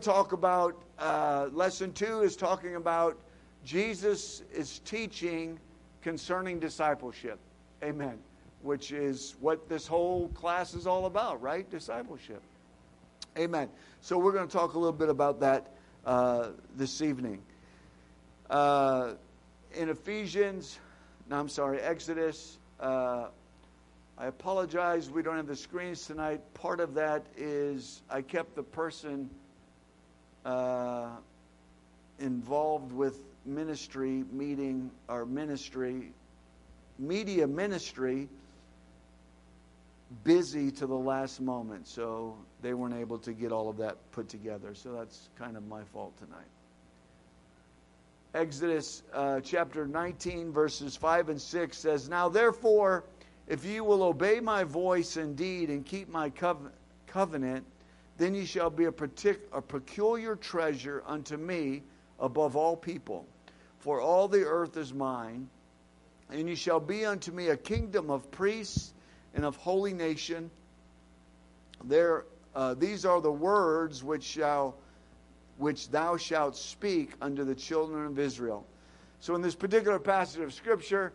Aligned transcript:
to 0.00 0.04
talk 0.04 0.32
about 0.32 0.82
uh, 0.98 1.48
lesson 1.52 1.92
two 1.92 2.22
is 2.22 2.36
talking 2.36 2.76
about 2.76 3.16
Jesus 3.64 4.42
is 4.52 4.80
teaching 4.80 5.58
concerning 6.02 6.60
discipleship. 6.60 7.38
Amen. 7.82 8.18
Which 8.62 8.92
is 8.92 9.36
what 9.40 9.68
this 9.68 9.86
whole 9.86 10.28
class 10.28 10.74
is 10.74 10.86
all 10.86 11.06
about, 11.06 11.40
right? 11.40 11.68
Discipleship. 11.70 12.42
Amen. 13.38 13.68
So 14.00 14.18
we're 14.18 14.32
going 14.32 14.46
to 14.46 14.52
talk 14.52 14.74
a 14.74 14.78
little 14.78 14.92
bit 14.92 15.08
about 15.08 15.40
that 15.40 15.72
uh, 16.04 16.48
this 16.76 17.00
evening. 17.00 17.40
Uh, 18.50 19.12
in 19.74 19.88
Ephesians, 19.88 20.78
no, 21.28 21.38
I'm 21.38 21.48
sorry, 21.48 21.80
Exodus. 21.80 22.58
Uh, 22.78 23.28
I 24.18 24.26
apologize, 24.26 25.10
we 25.10 25.22
don't 25.22 25.36
have 25.36 25.46
the 25.46 25.56
screens 25.56 26.06
tonight. 26.06 26.40
Part 26.54 26.80
of 26.80 26.94
that 26.94 27.26
is 27.36 28.02
I 28.08 28.22
kept 28.22 28.54
the 28.54 28.62
person 28.62 29.28
uh, 30.46 31.08
involved 32.20 32.92
with 32.92 33.20
ministry 33.44 34.24
meeting 34.32 34.90
or 35.08 35.26
ministry, 35.26 36.12
media 36.98 37.46
ministry, 37.46 38.28
busy 40.22 40.70
to 40.70 40.86
the 40.86 40.94
last 40.94 41.40
moment. 41.40 41.86
So 41.88 42.36
they 42.62 42.74
weren't 42.74 42.94
able 42.94 43.18
to 43.18 43.32
get 43.32 43.50
all 43.50 43.68
of 43.68 43.76
that 43.78 43.96
put 44.12 44.28
together. 44.28 44.74
So 44.74 44.92
that's 44.92 45.28
kind 45.36 45.56
of 45.56 45.66
my 45.66 45.82
fault 45.92 46.16
tonight. 46.18 46.46
Exodus 48.34 49.02
uh, 49.12 49.40
chapter 49.40 49.86
19, 49.86 50.52
verses 50.52 50.94
5 50.94 51.30
and 51.30 51.40
6 51.40 51.76
says, 51.76 52.08
Now 52.08 52.28
therefore, 52.28 53.04
if 53.48 53.64
you 53.64 53.82
will 53.82 54.02
obey 54.02 54.40
my 54.40 54.62
voice 54.62 55.16
indeed 55.16 55.70
and 55.70 55.84
keep 55.84 56.08
my 56.08 56.30
covenant, 57.06 57.64
then 58.18 58.34
ye 58.34 58.44
shall 58.44 58.70
be 58.70 58.84
a, 58.84 58.92
partic- 58.92 59.48
a 59.52 59.60
peculiar 59.60 60.36
treasure 60.36 61.02
unto 61.06 61.36
me 61.36 61.82
above 62.18 62.56
all 62.56 62.76
people. 62.76 63.26
For 63.78 64.00
all 64.00 64.26
the 64.28 64.44
earth 64.44 64.76
is 64.76 64.92
mine, 64.92 65.48
and 66.30 66.48
ye 66.48 66.54
shall 66.54 66.80
be 66.80 67.04
unto 67.04 67.30
me 67.30 67.48
a 67.48 67.56
kingdom 67.56 68.10
of 68.10 68.30
priests 68.30 68.92
and 69.34 69.44
of 69.44 69.56
holy 69.56 69.92
nation. 69.92 70.50
There, 71.84 72.24
uh, 72.54 72.74
these 72.74 73.04
are 73.04 73.20
the 73.20 73.32
words 73.32 74.02
which 74.02 74.24
shall 74.24 74.76
which 75.58 75.88
thou 75.90 76.16
shalt 76.18 76.56
speak 76.56 77.12
unto 77.20 77.44
the 77.44 77.54
children 77.54 78.06
of 78.06 78.18
Israel. 78.18 78.66
So, 79.20 79.34
in 79.34 79.40
this 79.40 79.54
particular 79.54 79.98
passage 79.98 80.42
of 80.42 80.52
Scripture, 80.52 81.12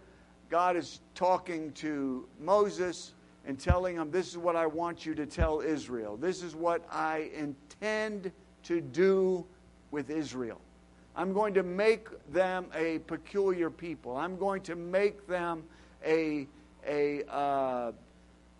God 0.49 0.75
is 0.75 0.99
talking 1.13 1.71
to 1.73 2.27
Moses 2.39 3.13
and 3.51 3.59
telling 3.59 3.97
them, 3.97 4.09
This 4.09 4.29
is 4.29 4.37
what 4.37 4.55
I 4.55 4.65
want 4.65 5.05
you 5.05 5.13
to 5.13 5.25
tell 5.25 5.59
Israel. 5.59 6.15
This 6.15 6.41
is 6.41 6.55
what 6.55 6.85
I 6.89 7.29
intend 7.35 8.31
to 8.63 8.79
do 8.79 9.45
with 9.91 10.09
Israel. 10.09 10.61
I'm 11.17 11.33
going 11.33 11.53
to 11.55 11.63
make 11.63 12.07
them 12.31 12.67
a 12.73 12.99
peculiar 12.99 13.69
people. 13.69 14.15
I'm 14.15 14.37
going 14.37 14.61
to 14.61 14.77
make 14.77 15.27
them 15.27 15.63
a, 16.05 16.47
a, 16.87 17.25
uh, 17.25 17.91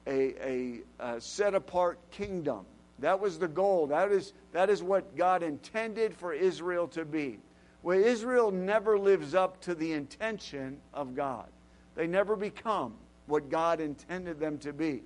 a, 0.08 0.46
a, 0.46 0.82
a 1.00 1.22
set 1.22 1.56
apart 1.56 1.98
kingdom. 2.12 2.66
That 3.00 3.18
was 3.18 3.40
the 3.40 3.48
goal. 3.48 3.88
That 3.88 4.12
is, 4.12 4.34
that 4.52 4.70
is 4.70 4.84
what 4.84 5.16
God 5.16 5.42
intended 5.42 6.14
for 6.14 6.34
Israel 6.34 6.90
to 6.90 7.06
be. 7.06 7.40
Well, 7.82 7.98
Israel 7.98 8.52
never 8.52 9.00
lives 9.00 9.36
up 9.36 9.62
to 9.62 9.74
the 9.74 9.94
intention 9.94 10.82
of 10.94 11.16
God. 11.16 11.48
They 11.96 12.08
never 12.08 12.36
become 12.36 12.96
what 13.32 13.50
God 13.50 13.80
intended 13.80 14.40
them 14.40 14.58
to 14.60 14.74
be. 14.74 15.02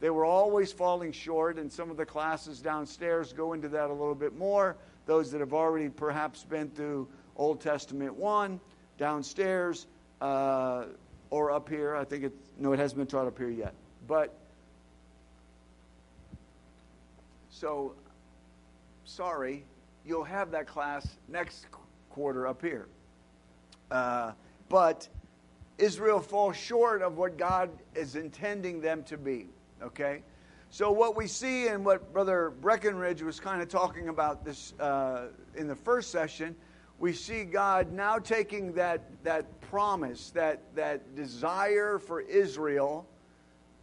They 0.00 0.10
were 0.10 0.24
always 0.24 0.72
falling 0.72 1.12
short, 1.12 1.58
and 1.58 1.72
some 1.72 1.90
of 1.90 1.96
the 1.96 2.06
classes 2.06 2.60
downstairs 2.60 3.32
go 3.32 3.52
into 3.52 3.68
that 3.68 3.88
a 3.88 3.92
little 3.92 4.14
bit 4.14 4.36
more. 4.36 4.76
Those 5.06 5.30
that 5.32 5.40
have 5.40 5.52
already 5.52 5.88
perhaps 5.88 6.44
been 6.44 6.70
through 6.70 7.08
Old 7.36 7.60
Testament 7.60 8.14
1, 8.14 8.60
downstairs, 8.98 9.86
uh, 10.20 10.84
or 11.30 11.50
up 11.50 11.68
here. 11.68 11.96
I 11.96 12.04
think 12.04 12.24
it, 12.24 12.32
no, 12.58 12.72
it 12.72 12.78
hasn't 12.78 12.98
been 12.98 13.06
taught 13.06 13.26
up 13.26 13.38
here 13.38 13.50
yet. 13.50 13.74
But 14.06 14.34
So, 17.62 17.94
sorry, 19.04 19.62
you'll 20.04 20.24
have 20.24 20.50
that 20.50 20.66
class 20.66 21.06
next 21.28 21.66
quarter 22.10 22.48
up 22.48 22.60
here. 22.60 22.88
Uh, 23.88 24.32
but 24.68 25.06
Israel 25.82 26.20
falls 26.20 26.56
short 26.56 27.02
of 27.02 27.16
what 27.16 27.36
God 27.36 27.68
is 27.96 28.14
intending 28.14 28.80
them 28.80 29.02
to 29.04 29.18
be. 29.18 29.48
Okay? 29.82 30.22
So, 30.70 30.92
what 30.92 31.16
we 31.16 31.26
see 31.26 31.66
and 31.66 31.84
what 31.84 32.12
Brother 32.12 32.52
Breckenridge 32.60 33.20
was 33.20 33.40
kind 33.40 33.60
of 33.60 33.68
talking 33.68 34.08
about 34.08 34.44
this 34.44 34.74
uh, 34.78 35.26
in 35.56 35.66
the 35.66 35.74
first 35.74 36.12
session, 36.12 36.54
we 37.00 37.12
see 37.12 37.42
God 37.42 37.90
now 37.90 38.18
taking 38.18 38.72
that, 38.74 39.02
that 39.24 39.60
promise, 39.60 40.30
that, 40.30 40.62
that 40.76 41.16
desire 41.16 41.98
for 41.98 42.20
Israel. 42.20 43.04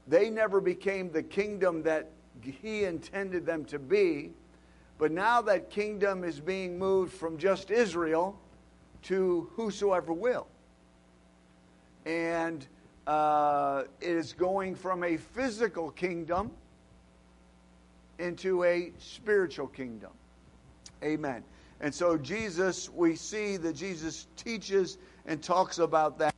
They 0.08 0.30
never 0.30 0.62
became 0.62 1.12
the 1.12 1.22
kingdom 1.22 1.84
that 1.84 2.12
he 2.42 2.86
intended 2.86 3.46
them 3.46 3.66
to 3.66 3.78
be. 3.78 4.32
But 4.98 5.12
now 5.12 5.42
that 5.42 5.70
kingdom 5.70 6.24
is 6.24 6.40
being 6.40 6.80
moved 6.80 7.12
from 7.12 7.38
just 7.38 7.72
Israel 7.72 8.40
to 9.04 9.50
whosoever 9.56 10.14
will. 10.14 10.48
And 12.06 12.66
uh, 13.08 13.84
it 14.02 14.16
is 14.16 14.34
going 14.34 14.76
from 14.76 15.04
a 15.04 15.18
physical 15.18 15.92
kingdom 15.92 16.52
into 18.20 18.64
a 18.64 18.92
spiritual 19.00 19.68
kingdom. 19.68 20.12
Amen. 21.04 21.44
And 21.82 21.94
so, 21.94 22.18
Jesus, 22.18 22.90
we 22.90 23.16
see 23.16 23.58
that 23.58 23.74
Jesus 23.74 24.28
teaches 24.36 24.98
and 25.26 25.42
talks 25.42 25.80
about 25.80 26.20
that. 26.20 26.36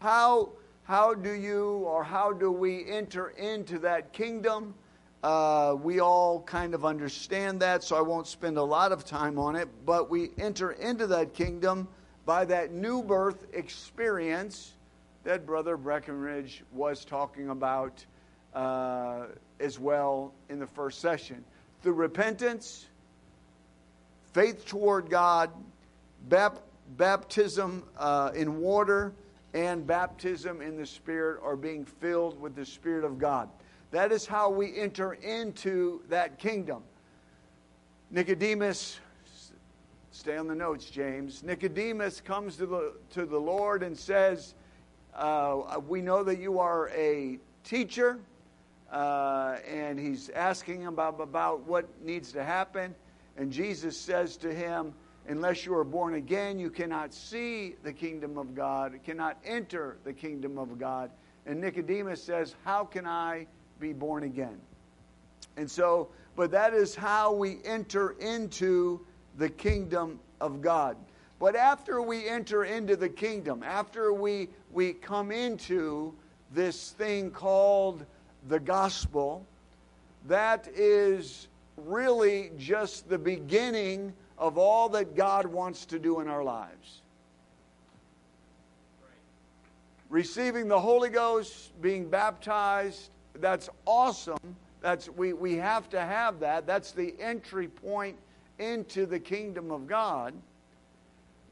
How, 0.00 0.50
how 0.84 1.12
do 1.12 1.32
you 1.32 1.82
or 1.86 2.02
how 2.02 2.32
do 2.32 2.50
we 2.50 2.90
enter 2.90 3.30
into 3.30 3.78
that 3.80 4.12
kingdom? 4.12 4.74
Uh, 5.22 5.76
we 5.80 6.00
all 6.00 6.40
kind 6.42 6.72
of 6.72 6.86
understand 6.86 7.60
that, 7.60 7.84
so 7.84 7.94
I 7.94 8.00
won't 8.00 8.26
spend 8.26 8.56
a 8.56 8.62
lot 8.62 8.90
of 8.90 9.04
time 9.04 9.38
on 9.38 9.54
it. 9.54 9.68
But 9.84 10.08
we 10.08 10.30
enter 10.38 10.72
into 10.72 11.06
that 11.08 11.34
kingdom 11.34 11.86
by 12.24 12.46
that 12.46 12.72
new 12.72 13.02
birth 13.02 13.46
experience 13.52 14.72
that 15.30 15.46
Brother 15.46 15.76
Breckenridge 15.76 16.64
was 16.72 17.04
talking 17.04 17.50
about 17.50 18.04
uh, 18.52 19.26
as 19.60 19.78
well 19.78 20.34
in 20.48 20.58
the 20.58 20.66
first 20.66 20.98
session. 20.98 21.44
Through 21.84 21.92
repentance, 21.92 22.88
faith 24.32 24.66
toward 24.66 25.08
God, 25.08 25.50
bap- 26.28 26.62
baptism 26.96 27.84
uh, 27.96 28.32
in 28.34 28.58
water, 28.60 29.12
and 29.54 29.86
baptism 29.86 30.60
in 30.60 30.76
the 30.76 30.84
Spirit, 30.84 31.38
or 31.44 31.54
being 31.54 31.84
filled 31.84 32.40
with 32.40 32.56
the 32.56 32.66
Spirit 32.66 33.04
of 33.04 33.16
God. 33.16 33.48
That 33.92 34.10
is 34.10 34.26
how 34.26 34.50
we 34.50 34.76
enter 34.76 35.12
into 35.12 36.02
that 36.08 36.40
kingdom. 36.40 36.82
Nicodemus, 38.10 38.98
stay 40.10 40.36
on 40.36 40.48
the 40.48 40.56
notes, 40.56 40.90
James. 40.90 41.44
Nicodemus 41.44 42.20
comes 42.20 42.56
to 42.56 42.66
the, 42.66 42.94
to 43.10 43.26
the 43.26 43.38
Lord 43.38 43.84
and 43.84 43.96
says, 43.96 44.54
uh, 45.14 45.80
We 45.86 46.00
know 46.00 46.22
that 46.24 46.38
you 46.38 46.58
are 46.58 46.88
a 46.90 47.38
teacher. 47.64 48.18
Uh, 48.90 49.58
and 49.68 50.00
he's 50.00 50.30
asking 50.30 50.86
about, 50.86 51.20
about 51.20 51.66
what 51.66 51.86
needs 52.02 52.32
to 52.32 52.42
happen. 52.42 52.94
And 53.36 53.52
Jesus 53.52 53.96
says 53.96 54.36
to 54.38 54.52
him, 54.52 54.92
Unless 55.28 55.64
you 55.64 55.74
are 55.74 55.84
born 55.84 56.14
again, 56.14 56.58
you 56.58 56.70
cannot 56.70 57.14
see 57.14 57.76
the 57.84 57.92
kingdom 57.92 58.36
of 58.36 58.54
God, 58.54 58.98
cannot 59.04 59.36
enter 59.44 59.98
the 60.02 60.12
kingdom 60.12 60.58
of 60.58 60.78
God. 60.78 61.10
And 61.46 61.60
Nicodemus 61.60 62.22
says, 62.22 62.56
How 62.64 62.84
can 62.84 63.06
I 63.06 63.46
be 63.80 63.92
born 63.92 64.24
again. 64.24 64.60
And 65.56 65.68
so, 65.68 66.10
but 66.36 66.50
that 66.52 66.74
is 66.74 66.94
how 66.94 67.32
we 67.32 67.58
enter 67.64 68.10
into 68.20 69.00
the 69.38 69.48
kingdom 69.48 70.20
of 70.40 70.60
God. 70.60 70.96
But 71.40 71.56
after 71.56 72.02
we 72.02 72.28
enter 72.28 72.64
into 72.64 72.96
the 72.96 73.08
kingdom, 73.08 73.62
after 73.62 74.12
we, 74.12 74.50
we 74.70 74.92
come 74.92 75.32
into 75.32 76.14
this 76.52 76.90
thing 76.90 77.30
called 77.30 78.04
the 78.48 78.60
gospel, 78.60 79.46
that 80.28 80.68
is 80.74 81.48
really 81.78 82.50
just 82.58 83.08
the 83.08 83.18
beginning 83.18 84.12
of 84.36 84.58
all 84.58 84.90
that 84.90 85.16
God 85.16 85.46
wants 85.46 85.86
to 85.86 85.98
do 85.98 86.20
in 86.20 86.28
our 86.28 86.44
lives. 86.44 87.00
Receiving 90.10 90.68
the 90.68 90.78
Holy 90.78 91.08
Ghost, 91.08 91.70
being 91.80 92.10
baptized, 92.10 93.08
that's 93.36 93.70
awesome. 93.86 94.56
That's 94.82 95.08
we, 95.08 95.32
we 95.32 95.56
have 95.56 95.88
to 95.90 96.00
have 96.00 96.40
that. 96.40 96.66
That's 96.66 96.92
the 96.92 97.14
entry 97.18 97.68
point 97.68 98.16
into 98.58 99.06
the 99.06 99.20
kingdom 99.20 99.70
of 99.70 99.86
God. 99.86 100.34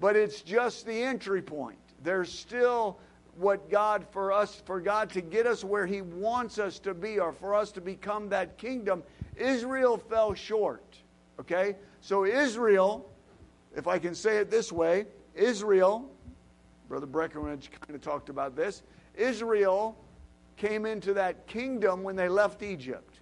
But 0.00 0.17
it's 0.17 0.43
just 0.43 0.87
the 0.87 1.03
entry 1.03 1.43
point. 1.43 1.79
There's 2.03 2.33
still 2.33 2.99
what 3.37 3.71
God 3.71 4.05
for 4.11 4.33
us 4.33 4.62
for 4.65 4.81
God 4.81 5.11
to 5.11 5.21
get 5.21 5.47
us 5.47 5.65
where 5.65 5.87
he 5.87 6.03
wants 6.03 6.59
us 6.59 6.79
to 6.81 6.95
be 6.95 7.19
or 7.19 7.33
for 7.33 7.55
us 7.55 7.71
to 7.73 7.81
become 7.81 8.29
that 8.29 8.59
kingdom. 8.59 9.03
Israel 9.37 9.97
fell 9.97 10.35
short. 10.35 10.97
Okay? 11.41 11.77
So 12.00 12.25
Israel, 12.25 13.09
if 13.77 13.87
I 13.87 13.99
can 13.99 14.15
say 14.15 14.39
it 14.39 14.50
this 14.50 14.73
way, 14.73 15.06
Israel, 15.35 16.11
Brother 16.89 17.06
Breckenridge 17.06 17.71
kind 17.81 17.95
of 17.95 18.00
talked 18.00 18.29
about 18.29 18.56
this, 18.56 18.83
Israel 19.15 19.97
came 20.56 20.87
into 20.87 21.15
that 21.15 21.47
kingdom 21.47 22.03
when 22.03 22.17
they 22.17 22.29
left 22.29 22.62
Egypt. 22.62 23.21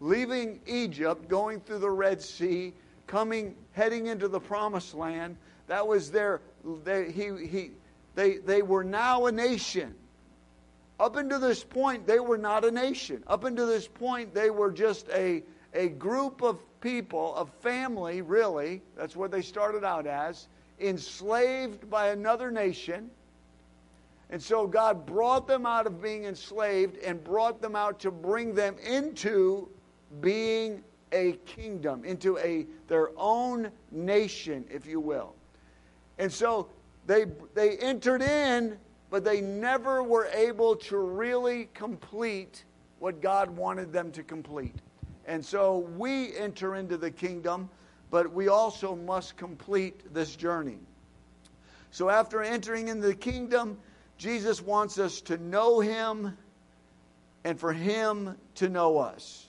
Leaving 0.00 0.60
Egypt, 0.66 1.28
going 1.28 1.60
through 1.60 1.78
the 1.78 1.90
Red 1.90 2.20
Sea, 2.20 2.72
coming, 3.06 3.54
heading 3.72 4.06
into 4.06 4.28
the 4.28 4.40
promised 4.40 4.94
land, 4.94 5.36
that 5.66 5.86
was 5.86 6.10
their, 6.10 6.40
they, 6.84 7.10
he, 7.10 7.46
he, 7.46 7.70
they, 8.14 8.38
they 8.38 8.62
were 8.62 8.84
now 8.84 9.26
a 9.26 9.32
nation. 9.32 9.94
Up 11.00 11.16
until 11.16 11.40
this 11.40 11.64
point, 11.64 12.06
they 12.06 12.20
were 12.20 12.38
not 12.38 12.64
a 12.64 12.70
nation. 12.70 13.24
Up 13.26 13.44
until 13.44 13.66
this 13.66 13.88
point, 13.88 14.32
they 14.32 14.50
were 14.50 14.70
just 14.70 15.08
a, 15.10 15.42
a 15.72 15.88
group 15.88 16.42
of 16.42 16.60
people, 16.80 17.34
a 17.34 17.46
family, 17.46 18.22
really. 18.22 18.82
That's 18.96 19.16
what 19.16 19.30
they 19.30 19.42
started 19.42 19.84
out 19.84 20.06
as, 20.06 20.48
enslaved 20.80 21.90
by 21.90 22.08
another 22.08 22.50
nation. 22.50 23.10
And 24.30 24.42
so 24.42 24.66
God 24.66 25.04
brought 25.04 25.46
them 25.46 25.66
out 25.66 25.86
of 25.86 26.00
being 26.00 26.24
enslaved 26.24 26.98
and 26.98 27.22
brought 27.22 27.60
them 27.60 27.74
out 27.74 27.98
to 28.00 28.10
bring 28.10 28.54
them 28.54 28.76
into 28.84 29.68
being 30.20 30.82
a 31.12 31.32
kingdom, 31.46 32.04
into 32.04 32.38
a 32.38 32.66
their 32.88 33.10
own 33.16 33.70
nation, 33.90 34.64
if 34.70 34.86
you 34.86 35.00
will. 35.00 35.33
And 36.18 36.32
so 36.32 36.68
they 37.06 37.26
they 37.54 37.76
entered 37.76 38.22
in 38.22 38.78
but 39.14 39.22
they 39.22 39.40
never 39.40 40.02
were 40.02 40.26
able 40.34 40.74
to 40.74 40.98
really 40.98 41.68
complete 41.72 42.64
what 42.98 43.22
God 43.22 43.48
wanted 43.48 43.92
them 43.92 44.10
to 44.10 44.24
complete. 44.24 44.74
And 45.24 45.44
so 45.44 45.78
we 45.96 46.36
enter 46.36 46.74
into 46.74 46.96
the 46.96 47.12
kingdom, 47.12 47.70
but 48.10 48.32
we 48.32 48.48
also 48.48 48.96
must 48.96 49.36
complete 49.36 50.12
this 50.12 50.34
journey. 50.34 50.78
So 51.92 52.10
after 52.10 52.42
entering 52.42 52.88
into 52.88 53.06
the 53.06 53.14
kingdom, 53.14 53.78
Jesus 54.18 54.60
wants 54.60 54.98
us 54.98 55.20
to 55.20 55.38
know 55.38 55.78
him 55.78 56.36
and 57.44 57.56
for 57.56 57.72
him 57.72 58.36
to 58.56 58.68
know 58.68 58.98
us. 58.98 59.46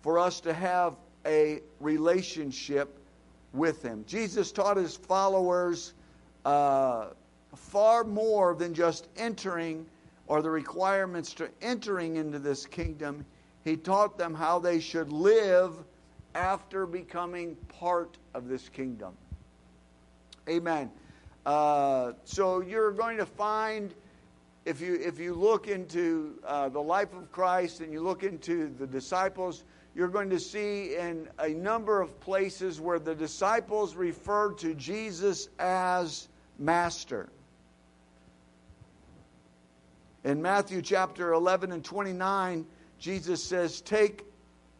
For 0.00 0.18
us 0.18 0.40
to 0.40 0.52
have 0.52 0.96
a 1.24 1.60
relationship 1.78 2.98
with 3.52 3.82
him. 3.82 4.04
Jesus 4.06 4.52
taught 4.52 4.76
his 4.76 4.96
followers 4.96 5.94
uh, 6.44 7.08
far 7.54 8.04
more 8.04 8.54
than 8.54 8.74
just 8.74 9.08
entering 9.16 9.86
or 10.26 10.42
the 10.42 10.50
requirements 10.50 11.34
to 11.34 11.48
entering 11.60 12.16
into 12.16 12.38
this 12.38 12.66
kingdom. 12.66 13.24
He 13.64 13.76
taught 13.76 14.16
them 14.16 14.34
how 14.34 14.58
they 14.58 14.80
should 14.80 15.12
live 15.12 15.74
after 16.34 16.86
becoming 16.86 17.56
part 17.68 18.16
of 18.34 18.48
this 18.48 18.68
kingdom. 18.68 19.12
Amen. 20.48 20.90
Uh, 21.44 22.12
so 22.24 22.60
you're 22.60 22.92
going 22.92 23.18
to 23.18 23.26
find, 23.26 23.94
if 24.64 24.80
you 24.80 24.94
if 24.94 25.18
you 25.18 25.34
look 25.34 25.68
into 25.68 26.38
uh, 26.46 26.68
the 26.68 26.80
life 26.80 27.12
of 27.14 27.30
Christ 27.30 27.80
and 27.80 27.92
you 27.92 28.00
look 28.00 28.22
into 28.22 28.72
the 28.78 28.86
disciples, 28.86 29.64
you're 29.94 30.08
going 30.08 30.30
to 30.30 30.40
see 30.40 30.96
in 30.96 31.28
a 31.38 31.50
number 31.50 32.00
of 32.00 32.18
places 32.20 32.80
where 32.80 32.98
the 32.98 33.14
disciples 33.14 33.94
referred 33.94 34.58
to 34.58 34.74
Jesus 34.74 35.48
as 35.58 36.28
master. 36.58 37.28
In 40.24 40.40
Matthew 40.40 40.82
chapter 40.82 41.32
11 41.32 41.72
and 41.72 41.84
29, 41.84 42.64
Jesus 42.98 43.42
says, 43.42 43.80
Take 43.80 44.24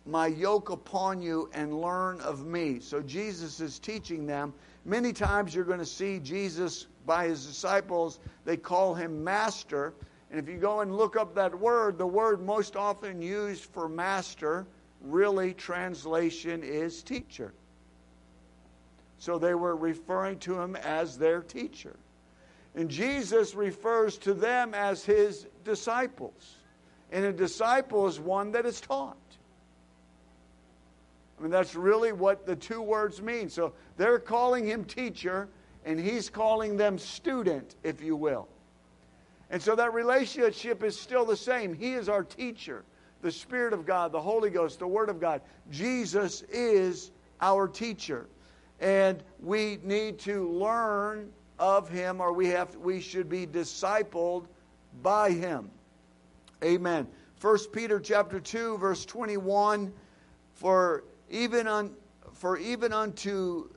my 0.07 0.29
yoke 0.29 0.71
upon 0.71 1.21
you 1.21 1.51
and 1.53 1.81
learn 1.81 2.21
of 2.21 2.47
me. 2.47 2.81
So 2.81 3.03
Jesus 3.03 3.61
is 3.61 3.79
teaching 3.79 4.27
them. 4.27 4.55
Many 4.85 5.13
times 5.13 5.55
you're 5.55 5.65
going 5.65 5.79
to 5.79 5.87
see 5.87 6.19
Jesus 6.21 6.87
by 7.07 7.27
his 7.27 7.45
disciples, 7.47 8.21
they 8.45 8.57
call 8.57 8.95
him 8.95 9.23
master. 9.23 9.93
And 10.31 10.41
if 10.41 10.49
you 10.49 10.57
go 10.57 10.81
and 10.81 10.97
look 10.97 11.17
up 11.17 11.35
that 11.35 11.57
word, 11.57 11.99
the 11.99 12.07
word 12.07 12.41
most 12.41 12.77
often 12.77 13.21
used 13.21 13.65
for 13.65 13.89
master, 13.89 14.67
really 15.03 15.55
translation 15.55 16.63
is 16.63 17.03
teacher. 17.03 17.53
So 19.19 19.39
they 19.39 19.55
were 19.55 19.77
referring 19.77 20.39
to 20.41 20.61
him 20.61 20.77
as 20.77 21.19
their 21.19 21.43
teacher. 21.43 21.97
And 22.75 22.89
Jesus 22.89 23.55
refers 23.55 24.17
to 24.19 24.35
them 24.35 24.75
as 24.75 25.05
his 25.05 25.47
disciples. 25.65 26.57
And 27.11 27.25
a 27.25 27.33
disciple 27.33 28.07
is 28.07 28.19
one 28.19 28.53
that 28.53 28.65
is 28.65 28.81
taught. 28.81 29.17
I 31.39 31.43
mean, 31.43 31.51
that's 31.51 31.75
really 31.75 32.13
what 32.13 32.47
the 32.47 32.57
two 32.57 32.81
words 32.81 33.21
mean. 33.21 33.49
So 33.49 33.75
they're 33.97 34.19
calling 34.19 34.67
him 34.67 34.85
teacher, 34.85 35.49
and 35.85 35.99
he's 36.01 36.31
calling 36.31 36.77
them 36.77 36.99
student, 36.99 37.75
if 37.83 38.03
you 38.03 38.17
will. 38.17 38.49
And 39.51 39.61
so 39.61 39.77
that 39.77 39.93
relationship 39.93 40.83
is 40.83 40.99
still 40.99 41.27
the 41.27 41.37
same. 41.37 41.75
He 41.75 41.93
is 41.93 42.09
our 42.09 42.25
teacher, 42.25 42.85
the 43.23 43.31
Spirit 43.31 43.73
of 43.73 43.87
God, 43.87 44.13
the 44.13 44.21
Holy 44.21 44.51
Ghost, 44.51 44.81
the 44.81 44.87
Word 44.87 45.09
of 45.09 45.21
God. 45.21 45.41
Jesus 45.71 46.43
is 46.43 47.13
our 47.41 47.67
teacher. 47.67 48.27
And 48.81 49.23
we 49.41 49.79
need 49.83 50.19
to 50.21 50.51
learn 50.51 51.31
of 51.59 51.89
him 51.89 52.21
or 52.21 52.33
we 52.33 52.49
have 52.49 52.75
we 52.77 53.01
should 53.01 53.29
be 53.29 53.47
discipled 53.47 54.47
by 55.03 55.31
him. 55.31 55.71
Amen. 56.65 57.07
First 57.37 57.73
peter 57.73 58.01
chapter 58.01 58.41
2 58.41 58.79
verse 58.79 59.05
21 59.05 59.93
for 60.55 61.05
even 61.31 61.67
on 61.67 61.93
for 62.33 62.57
even 62.57 62.93
unto 62.93 63.69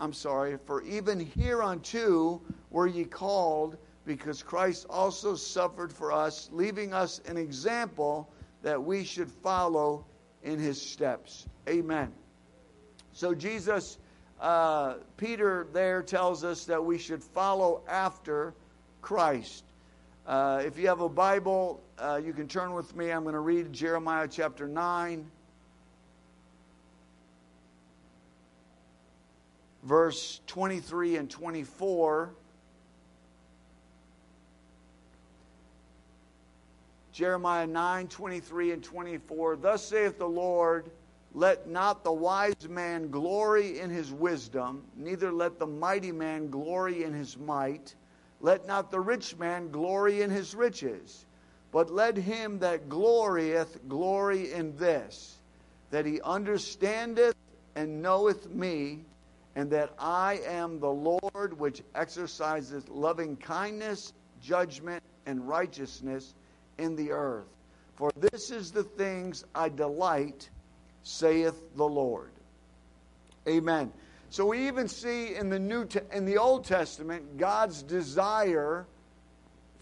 i'm 0.00 0.12
sorry 0.12 0.58
for 0.64 0.82
even 0.82 1.24
hereunto 1.38 2.40
were 2.70 2.88
ye 2.88 3.04
called 3.04 3.76
because 4.16 4.42
christ 4.42 4.86
also 4.90 5.34
suffered 5.34 5.92
for 5.92 6.12
us 6.12 6.48
leaving 6.52 6.92
us 6.92 7.20
an 7.26 7.36
example 7.36 8.28
that 8.62 8.82
we 8.82 9.04
should 9.04 9.30
follow 9.30 10.04
in 10.42 10.58
his 10.58 10.80
steps 10.80 11.46
amen 11.68 12.12
so 13.12 13.34
Jesus, 13.34 13.98
uh, 14.40 14.94
Peter 15.16 15.66
there 15.72 16.02
tells 16.02 16.44
us 16.44 16.64
that 16.64 16.82
we 16.82 16.98
should 16.98 17.22
follow 17.22 17.82
after 17.88 18.54
Christ. 19.02 19.64
Uh, 20.26 20.62
if 20.64 20.78
you 20.78 20.86
have 20.86 21.00
a 21.00 21.08
Bible, 21.08 21.82
uh, 21.98 22.20
you 22.24 22.32
can 22.32 22.46
turn 22.46 22.72
with 22.72 22.94
me. 22.94 23.10
I'm 23.10 23.22
going 23.24 23.34
to 23.34 23.40
read 23.40 23.72
Jeremiah 23.72 24.28
chapter 24.30 24.68
9, 24.68 25.28
verse 29.82 30.40
23 30.46 31.16
and 31.16 31.28
24. 31.28 32.30
Jeremiah 37.12 37.66
9, 37.66 38.08
23 38.08 38.72
and 38.72 38.82
24. 38.82 39.56
Thus 39.56 39.84
saith 39.84 40.18
the 40.18 40.28
Lord 40.28 40.90
let 41.32 41.68
not 41.68 42.02
the 42.02 42.12
wise 42.12 42.68
man 42.68 43.10
glory 43.10 43.78
in 43.78 43.88
his 43.90 44.12
wisdom, 44.12 44.82
neither 44.96 45.30
let 45.30 45.58
the 45.58 45.66
mighty 45.66 46.10
man 46.10 46.50
glory 46.50 47.04
in 47.04 47.12
his 47.12 47.38
might. 47.38 47.94
Let 48.40 48.66
not 48.66 48.90
the 48.90 49.00
rich 49.00 49.36
man 49.36 49.70
glory 49.70 50.22
in 50.22 50.30
his 50.30 50.54
riches, 50.54 51.26
but 51.70 51.90
let 51.90 52.16
him 52.16 52.58
that 52.60 52.88
glorieth 52.88 53.88
glory 53.88 54.52
in 54.52 54.76
this, 54.76 55.36
that 55.90 56.04
he 56.04 56.20
understandeth 56.22 57.36
and 57.76 58.02
knoweth 58.02 58.50
me, 58.50 59.04
and 59.54 59.70
that 59.70 59.92
I 59.98 60.40
am 60.46 60.80
the 60.80 60.90
Lord 60.90 61.58
which 61.58 61.82
exerciseth 61.94 62.88
loving 62.88 63.36
kindness, 63.36 64.14
judgment, 64.40 65.02
and 65.26 65.46
righteousness 65.46 66.34
in 66.80 66.96
the 66.96 67.12
earth. 67.12 67.46
For 67.94 68.10
this 68.16 68.50
is 68.50 68.72
the 68.72 68.82
things 68.82 69.44
I 69.54 69.68
delight 69.68 70.48
saith 71.02 71.60
the 71.76 71.86
Lord. 71.86 72.30
Amen. 73.46 73.92
So 74.30 74.46
we 74.46 74.66
even 74.66 74.88
see 74.88 75.34
in 75.34 75.48
the 75.48 75.58
New 75.58 75.86
in 76.12 76.24
the 76.24 76.38
Old 76.38 76.64
Testament 76.64 77.36
God's 77.36 77.82
desire 77.82 78.86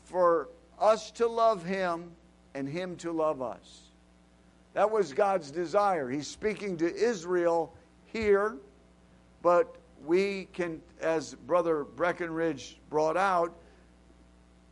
for 0.07 0.49
us 0.81 1.11
to 1.13 1.27
love 1.27 1.65
him 1.65 2.11
and 2.55 2.69
him 2.69 2.97
to 2.97 3.13
love 3.13 3.43
us. 3.43 3.83
That 4.75 4.91
was 4.91 5.13
God's 5.13 5.51
desire. 5.51 6.09
He's 6.09 6.27
speaking 6.27 6.77
to 6.79 6.95
Israel 6.95 7.75
here, 8.07 8.57
but 9.43 9.77
we 10.07 10.49
can 10.53 10.81
as 11.01 11.35
brother 11.35 11.85
Breckenridge 11.85 12.79
brought 12.89 13.17
out, 13.17 13.55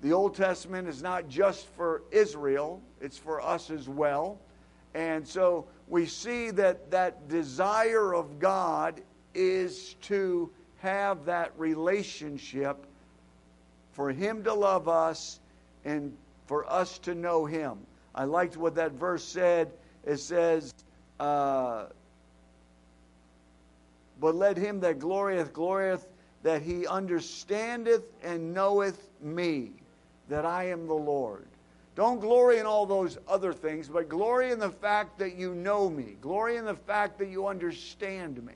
the 0.07 0.13
Old 0.13 0.37
Testament 0.37 0.87
is 0.87 1.03
not 1.03 1.29
just 1.29 1.67
for 1.75 2.03
Israel, 2.13 2.81
it's 3.01 3.19
for 3.19 3.41
us 3.41 3.71
as 3.71 3.89
well. 3.89 4.39
And 4.95 5.27
so 5.27 5.67
we 5.89 6.07
see 6.07 6.53
that 6.53 6.93
that 6.93 7.29
desire 7.29 8.15
of 8.15 8.39
God 8.39 9.01
is 9.35 9.95
to 10.03 10.49
have 10.79 11.25
that 11.25 11.51
relationship 11.59 12.87
for 13.95 14.13
Him 14.13 14.45
to 14.45 14.55
love 14.55 14.89
us 14.89 15.41
and 15.85 16.17
for 16.47 16.71
us 16.71 16.99
to 17.01 17.17
know 17.17 17.45
Him. 17.45 17.77
I 18.15 18.27
liked 18.27 18.57
what 18.57 18.77
that 18.77 18.93
verse 18.93 19.25
said 19.25 19.73
it 20.05 20.19
says, 20.19 20.73
uh, 21.19 21.87
But 24.21 24.37
let 24.37 24.57
him 24.57 24.79
that 24.81 25.01
glorieth, 25.01 25.53
glorieth, 25.53 26.07
that 26.45 26.63
he 26.63 26.87
understandeth 26.87 28.05
and 28.23 28.55
knoweth 28.55 29.09
me, 29.21 29.73
that 30.29 30.45
I 30.45 30.69
am 30.69 30.87
the 30.87 30.95
Lord. 30.95 31.47
Don't 31.95 32.21
glory 32.21 32.59
in 32.59 32.67
all 32.67 32.85
those 32.85 33.17
other 33.27 33.55
things, 33.55 33.89
but 33.89 34.09
glory 34.09 34.51
in 34.51 34.59
the 34.59 34.71
fact 34.71 35.19
that 35.19 35.37
you 35.37 35.55
know 35.55 35.89
me. 35.89 36.17
Glory 36.21 36.57
in 36.57 36.67
the 36.67 36.75
fact 36.75 37.19
that 37.19 37.29
you 37.29 37.47
understand 37.47 38.43
me. 38.45 38.53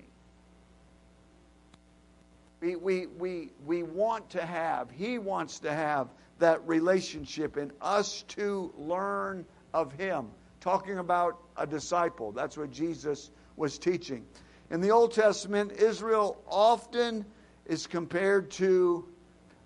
We, 2.61 2.77
we, 2.77 3.07
we, 3.07 3.49
we 3.65 3.83
want 3.83 4.29
to 4.31 4.45
have, 4.45 4.91
he 4.91 5.19
wants 5.19 5.61
to 5.61 5.73
have 5.73 6.09
that 6.41 6.67
relationship 6.67 7.57
in 7.57 7.73
us 7.81 8.23
to 8.29 8.73
learn 8.77 9.47
of 9.73 9.93
him. 9.93 10.27
Talking 10.61 10.99
about 10.99 11.39
a 11.57 11.67
disciple. 11.67 12.33
That's 12.33 12.59
what 12.59 12.71
Jesus 12.71 13.31
was 13.57 13.79
teaching. 13.79 14.27
In 14.71 14.83
the 14.83 14.91
Old 14.91 15.15
Testament, 15.15 15.73
Israel 15.73 16.37
often 16.47 17.25
is 17.65 17.87
compared 17.87 18.51
to 18.53 19.07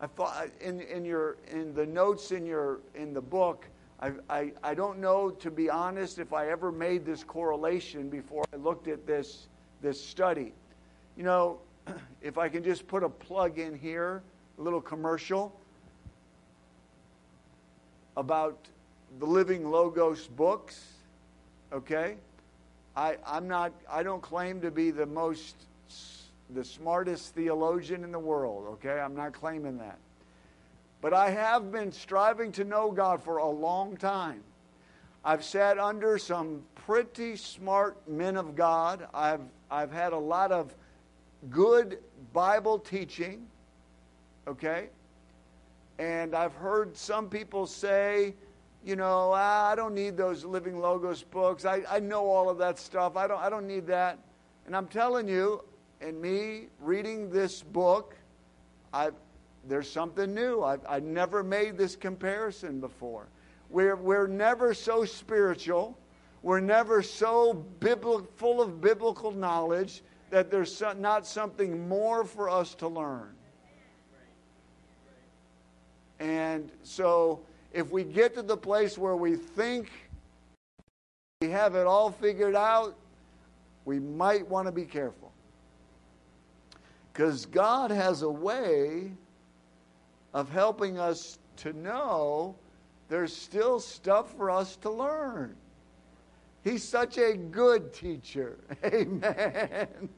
I 0.05 0.07
thought 0.07 0.37
uh, 0.37 0.49
in, 0.61 0.83
in 0.83 1.03
your 1.07 1.39
in 1.51 1.73
the 1.73 1.87
notes 1.87 2.31
in 2.31 2.45
your 2.45 2.81
in 2.95 3.15
the 3.15 3.23
book, 3.23 3.65
I, 3.99 4.11
I, 4.29 4.53
I 4.63 4.75
don't 4.75 4.99
know 4.99 5.31
to 5.31 5.51
be 5.51 5.71
honest 5.71 6.19
if 6.19 6.35
I 6.35 6.51
ever 6.51 6.71
made 6.71 7.07
this 7.07 7.25
correlation 7.25 8.11
before 8.11 8.45
I 8.53 8.57
looked 8.57 8.87
at 8.87 9.07
this 9.07 9.47
this 9.81 9.99
study. 9.99 10.53
You 11.17 11.23
know, 11.23 11.59
if 12.21 12.37
I 12.37 12.51
can 12.51 12.63
just 12.63 12.87
put 12.87 13.03
a 13.03 13.09
plug 13.09 13.59
in 13.59 13.79
here, 13.79 14.23
a 14.59 14.63
little 14.63 14.83
commercial 14.83 15.59
about 18.19 18.59
the 19.19 19.27
Living 19.27 19.71
Logos 19.71 20.27
books, 20.27 20.85
okay? 21.73 22.17
I, 22.95 23.17
I'm 23.27 23.49
not, 23.49 23.73
I 23.91 24.03
don't 24.03 24.21
claim 24.21 24.61
to 24.61 24.71
be 24.71 24.91
the 24.91 25.07
most, 25.07 25.55
the 26.55 26.65
smartest 26.65 27.35
theologian 27.35 28.05
in 28.05 28.13
the 28.13 28.19
world, 28.19 28.67
okay? 28.75 29.01
I'm 29.01 29.15
not 29.15 29.33
claiming 29.33 29.79
that. 29.79 29.99
But 31.01 31.13
I 31.13 31.31
have 31.31 31.71
been 31.71 31.93
striving 31.93 32.53
to 32.53 32.65
know 32.65 32.91
God 32.91 33.23
for 33.23 33.39
a 33.39 33.49
long 33.49 33.97
time. 33.97 34.43
I've 35.25 35.45
sat 35.45 35.79
under 35.79 36.17
some 36.19 36.63
pretty 36.87 37.37
smart 37.37 37.97
men 38.09 38.37
of 38.37 38.55
God. 38.55 39.07
I've, 39.13 39.41
I've 39.71 39.93
had 39.93 40.13
a 40.13 40.19
lot 40.19 40.53
of 40.53 40.75
good 41.51 41.99
Bible 42.33 42.79
teaching, 42.79 43.47
okay? 44.47 44.89
And 45.99 46.35
I've 46.35 46.55
heard 46.55 46.97
some 46.97 47.29
people 47.29 47.67
say, 47.67 48.35
you 48.85 48.97
know, 48.97 49.33
ah, 49.35 49.71
I 49.71 49.75
don't 49.75 49.95
need 49.95 50.17
those 50.17 50.45
Living 50.45 50.79
Logos 50.79 51.23
books. 51.23 51.65
I, 51.65 51.83
I 51.89 52.01
know 52.01 52.27
all 52.27 52.51
of 52.51 52.59
that 52.59 52.79
stuff. 52.79 53.17
I 53.17 53.27
don't, 53.27 53.41
I 53.41 53.49
don't 53.49 53.67
need 53.67 53.87
that. 53.87 54.19
And 54.67 54.77
I'm 54.77 54.87
telling 54.87 55.29
you, 55.29 55.63
in 56.05 56.21
me 56.21 56.67
reading 56.81 57.31
this 57.31 57.63
book, 57.63 58.15
I, 58.93 59.11
there's 59.67 59.91
something 59.91 60.35
new. 60.35 60.63
I've, 60.63 60.85
I've 60.87 61.03
never 61.03 61.43
made 61.43 61.79
this 61.79 61.97
comparison 61.97 62.79
before. 62.79 63.29
We're, 63.71 63.97
we're 63.97 64.27
never 64.27 64.75
so 64.75 65.07
spiritual. 65.07 65.99
We're 66.43 66.61
never 66.61 67.03
so 67.03 67.55
biblical, 67.81 68.29
full 68.37 68.61
of 68.61 68.83
biblical 68.83 69.33
knowledge 69.33 70.03
that 70.29 70.51
there's 70.51 70.83
not 70.99 71.27
something 71.27 71.89
more 71.89 72.25
for 72.25 72.51
us 72.51 72.75
to 72.77 72.89
learn. 72.89 73.35
And 76.21 76.71
so, 76.83 77.41
if 77.73 77.91
we 77.91 78.05
get 78.05 78.35
to 78.35 78.43
the 78.43 78.57
place 78.57 78.97
where 78.97 79.17
we 79.17 79.37
think 79.37 79.91
we 81.41 81.51
have 81.51 81.75
it 81.75 81.87
all 81.87 82.11
figured 82.11 82.55
out, 82.55 82.95
we 83.85 83.99
might 83.99 84.47
want 84.47 84.69
to 84.69 84.73
be 84.73 84.85
careful. 84.85 85.34
Because 87.15 87.47
God 87.47 87.93
has 87.93 88.23
a 88.23 88.29
way 88.29 89.13
of 90.35 90.51
helping 90.51 90.99
us 90.99 91.39
to 91.59 91.73
know 91.73 92.57
there's 93.09 93.35
still 93.35 93.79
stuff 93.79 94.37
for 94.37 94.51
us 94.51 94.75
to 94.77 94.91
learn. 94.91 95.55
He's 96.65 96.83
such 96.83 97.17
a 97.19 97.37
good 97.37 97.93
teacher. 97.93 98.59
Amen. 98.85 100.09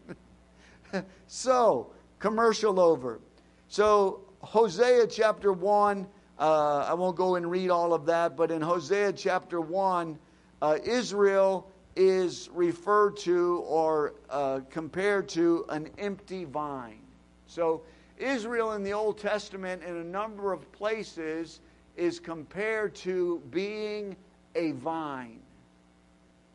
so, 1.27 1.91
commercial 2.19 2.81
over. 2.81 3.21
So, 3.69 4.21
Hosea 4.41 5.07
chapter 5.09 5.53
1, 5.53 6.07
uh, 6.39 6.87
I 6.89 6.95
won't 6.95 7.17
go 7.17 7.35
and 7.35 7.51
read 7.51 7.69
all 7.69 7.93
of 7.93 8.07
that, 8.07 8.39
but 8.39 8.51
in 8.51 8.63
Hosea 8.63 9.13
chapter 9.13 9.61
1, 9.61 10.19
uh, 10.63 10.79
Israel 10.83 11.71
is 11.97 12.51
referred 12.53 13.17
to 13.17 13.65
or 13.67 14.15
uh, 14.31 14.61
compared 14.71 15.29
to 15.31 15.65
an 15.71 15.89
empty 15.99 16.45
vine. 16.45 17.01
So, 17.47 17.83
Israel 18.19 18.73
in 18.73 18.83
the 18.83 18.93
Old 18.93 19.19
Testament, 19.19 19.83
in 19.83 19.97
a 19.97 20.05
number 20.05 20.53
of 20.53 20.71
places, 20.73 21.61
is 21.97 22.21
compared 22.21 22.95
to 22.97 23.43
being 23.51 24.17
a 24.55 24.73
vine. 24.73 25.41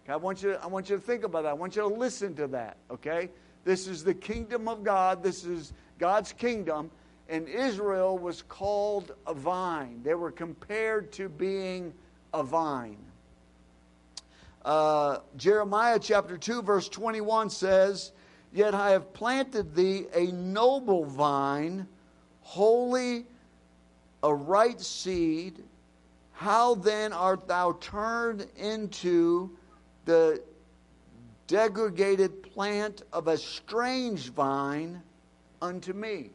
I 0.07 0.15
want 0.17 0.43
you 0.43 0.51
to, 0.51 0.63
I 0.63 0.67
want 0.67 0.89
you 0.89 0.97
to 0.97 1.01
think 1.01 1.23
about 1.23 1.43
that. 1.43 1.49
I 1.49 1.53
want 1.53 1.75
you 1.75 1.83
to 1.83 1.87
listen 1.87 2.35
to 2.35 2.47
that, 2.47 2.77
okay? 2.89 3.29
This 3.63 3.87
is 3.87 4.03
the 4.03 4.13
kingdom 4.13 4.67
of 4.67 4.83
God. 4.83 5.23
This 5.23 5.45
is 5.45 5.73
God's 5.99 6.33
kingdom. 6.33 6.91
And 7.29 7.47
Israel 7.47 8.17
was 8.17 8.41
called 8.41 9.13
a 9.25 9.33
vine. 9.33 10.01
They 10.03 10.15
were 10.15 10.31
compared 10.31 11.11
to 11.13 11.29
being 11.29 11.93
a 12.33 12.43
vine. 12.43 12.97
Uh, 14.63 15.17
Jeremiah 15.37 15.99
chapter 15.99 16.37
2, 16.37 16.61
verse 16.61 16.87
21 16.87 17.49
says, 17.49 18.11
Yet 18.53 18.75
I 18.75 18.91
have 18.91 19.13
planted 19.13 19.73
thee 19.75 20.05
a 20.13 20.31
noble 20.31 21.05
vine, 21.05 21.87
holy, 22.41 23.25
a 24.21 24.33
right 24.33 24.79
seed. 24.79 25.63
How 26.33 26.75
then 26.75 27.13
art 27.13 27.47
thou 27.47 27.77
turned 27.79 28.47
into 28.57 29.51
the 30.05 30.41
degraded 31.47 32.43
plant 32.43 33.03
of 33.11 33.27
a 33.27 33.37
strange 33.37 34.29
vine 34.29 35.01
unto 35.61 35.93
me. 35.93 36.31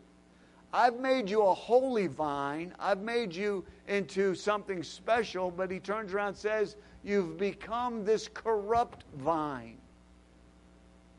I've 0.73 0.99
made 0.99 1.31
you 1.31 1.43
a 1.43 1.55
holy 1.55 2.07
vine. 2.07 2.75
I've 2.79 3.01
made 3.01 3.35
you 3.35 3.65
into 3.89 4.35
something 4.35 4.83
special, 4.83 5.51
but 5.51 5.71
he 5.71 5.79
turns 5.79 6.13
around 6.13 6.29
and 6.29 6.37
says, 6.37 6.77
You've 7.07 7.39
become 7.39 8.05
this 8.05 8.27
corrupt 8.27 9.05
vine. 9.17 9.79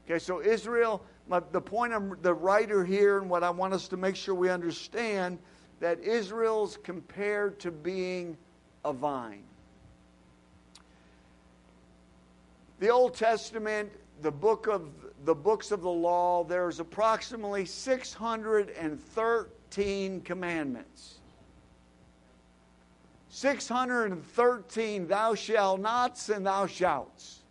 Okay, 0.06 0.20
so 0.20 0.42
Israel, 0.42 1.02
the 1.30 1.62
point 1.62 1.94
of 1.94 2.22
the 2.22 2.34
writer 2.34 2.84
here, 2.84 3.20
and 3.20 3.30
what 3.30 3.42
I 3.42 3.50
want 3.50 3.74
us 3.74 3.88
to 3.88 3.96
make 3.96 4.18
sure 4.18 4.36
we 4.36 4.50
understand, 4.50 5.40
that 5.80 6.02
Israel's 6.02 6.78
compared 6.84 7.62
to 7.62 7.72
being 7.72 8.36
a 8.84 8.92
vine. 8.92 9.44
The 12.80 12.90
Old 12.90 13.16
Testament, 13.16 13.90
the 14.22 14.32
book 14.32 14.68
of 14.68 14.90
the 15.24 15.36
books 15.36 15.72
of 15.72 15.82
the 15.82 15.90
law, 15.90 16.44
there's 16.44 16.82
approximately 16.82 17.64
613 17.64 20.22
commandments. 20.22 21.17
613 23.38 25.08
thou 25.08 25.36
shalt 25.36 25.80
nots 25.80 26.30
and 26.30 26.48
thou 26.48 26.66
shalts. 26.66 27.42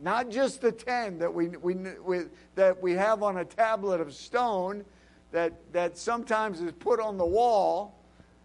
Not 0.00 0.28
just 0.28 0.60
the 0.60 0.72
10 0.72 1.20
that 1.20 1.32
we, 1.32 1.50
we, 1.50 1.76
we, 2.04 2.22
that 2.56 2.82
we 2.82 2.94
have 2.94 3.22
on 3.22 3.36
a 3.36 3.44
tablet 3.44 4.00
of 4.00 4.12
stone 4.12 4.84
that, 5.30 5.52
that 5.72 5.96
sometimes 5.96 6.60
is 6.60 6.72
put 6.72 6.98
on 6.98 7.16
the 7.16 7.24
wall. 7.24 7.94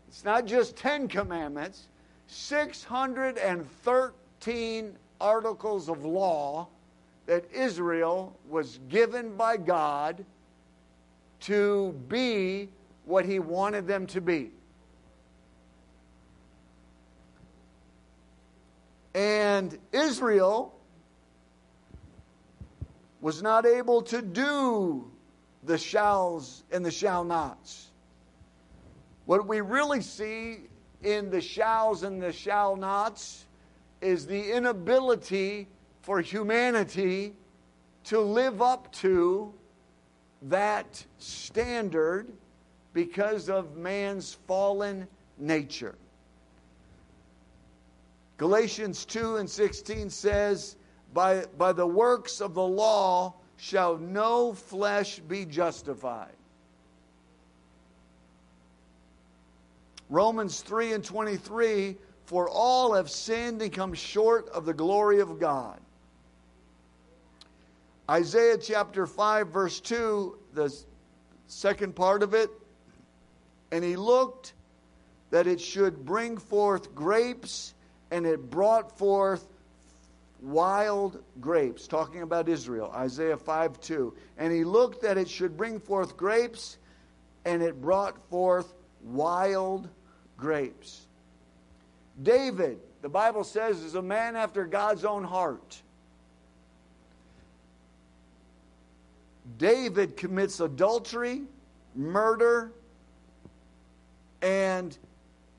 It's 0.08 0.24
not 0.24 0.46
just 0.46 0.76
10 0.76 1.08
commandments. 1.08 1.88
613 2.28 4.96
articles 5.20 5.90
of 5.90 6.06
law 6.06 6.68
that 7.26 7.52
Israel 7.52 8.38
was 8.48 8.80
given 8.90 9.36
by 9.36 9.58
God 9.58 10.24
to 11.40 12.00
be 12.08 12.70
what 13.06 13.26
he 13.26 13.40
wanted 13.40 13.88
them 13.88 14.06
to 14.06 14.22
be. 14.22 14.52
And 19.14 19.78
Israel 19.92 20.74
was 23.22 23.42
not 23.42 23.66
able 23.66 24.02
to 24.04 24.22
do 24.22 25.10
the 25.64 25.78
shalls 25.78 26.64
and 26.72 26.86
the 26.86 26.92
shall 26.92 27.24
nots. 27.24 27.88
What 29.26 29.48
we 29.48 29.62
really 29.62 30.02
see 30.02 30.60
in 31.04 31.30
the 31.30 31.42
shalls 31.42 32.04
and 32.04 32.22
the 32.22 32.32
shall 32.32 32.76
nots 32.76 33.46
is 34.02 34.26
the 34.26 34.52
inability 34.52 35.68
for 36.02 36.22
humanity 36.22 37.34
to 38.06 38.20
live 38.20 38.62
up 38.62 38.92
to 38.94 39.54
that 40.44 41.06
standard 41.18 42.28
because 42.94 43.50
of 43.50 43.76
man's 43.76 44.34
fallen 44.48 45.08
nature. 45.38 45.96
Galatians 48.40 49.04
2 49.04 49.36
and 49.36 49.50
16 49.50 50.10
says, 50.10 50.78
by, 51.14 51.44
by 51.58 51.74
the 51.74 51.86
works 51.86 52.40
of 52.40 52.54
the 52.54 52.66
law 52.66 53.34
shall 53.58 53.98
no 53.98 54.54
flesh 54.54 55.20
be 55.20 55.46
justified. 55.46 56.32
Romans 60.10 60.62
3 60.62 60.94
and 60.94 61.04
23, 61.04 61.98
for 62.24 62.50
all 62.50 62.94
have 62.94 63.12
sinned 63.12 63.62
and 63.62 63.74
come 63.74 63.94
short 63.94 64.48
of 64.50 64.66
the 64.66 64.74
glory 64.74 65.20
of 65.20 65.38
God. 65.38 65.78
Isaiah 68.10 68.58
chapter 68.58 69.06
5, 69.06 69.50
verse 69.50 69.82
2, 69.82 70.38
the 70.54 70.74
second 71.48 71.94
part 71.94 72.24
of 72.24 72.34
it, 72.34 72.50
and 73.74 73.84
he 73.84 73.98
looked 73.98 74.54
that 75.30 75.46
it 75.46 75.60
should 75.60 76.06
bring 76.06 76.38
forth 76.38 76.96
grapes, 76.96 77.74
and 78.12 78.26
it 78.26 78.50
brought 78.50 78.98
forth 78.98 79.48
wild 80.42 81.22
grapes, 81.42 81.88
talking 81.88 82.22
about 82.22 82.48
Israel, 82.50 82.92
Isaiah 82.96 83.38
5 83.38 83.80
2. 83.82 84.14
And 84.38 84.54
he 84.54 84.64
looked 84.64 85.02
that 85.02 85.18
it 85.18 85.30
should 85.30 85.58
bring 85.58 85.80
forth 85.80 86.18
grapes, 86.18 86.78
and 87.46 87.62
it 87.62 87.82
brought 87.82 88.18
forth 88.30 88.74
wild 89.04 89.90
grapes. 90.38 91.06
David, 92.22 92.80
the 93.02 93.10
Bible 93.10 93.44
says, 93.44 93.82
is 93.82 93.96
a 93.96 94.02
man 94.02 94.36
after 94.36 94.66
God's 94.66 95.06
own 95.06 95.24
heart. 95.24 95.82
David 99.58 100.16
commits 100.16 100.60
adultery, 100.60 101.42
murder, 101.96 102.72
and 104.42 104.98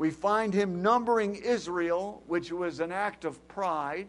we 0.00 0.09
find 0.09 0.54
him 0.54 0.80
numbering 0.80 1.35
Israel, 1.35 2.23
which 2.26 2.50
was 2.50 2.80
an 2.80 2.90
act 2.90 3.26
of 3.26 3.47
pride. 3.49 4.09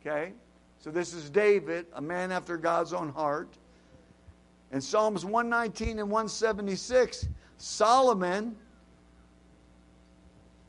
Okay? 0.00 0.32
So 0.78 0.92
this 0.92 1.14
is 1.14 1.28
David, 1.28 1.86
a 1.94 2.00
man 2.00 2.30
after 2.30 2.56
God's 2.56 2.92
own 2.92 3.08
heart. 3.08 3.48
In 4.70 4.80
Psalms 4.80 5.24
119 5.24 5.98
and 5.98 6.08
176, 6.08 7.26
Solomon, 7.58 8.54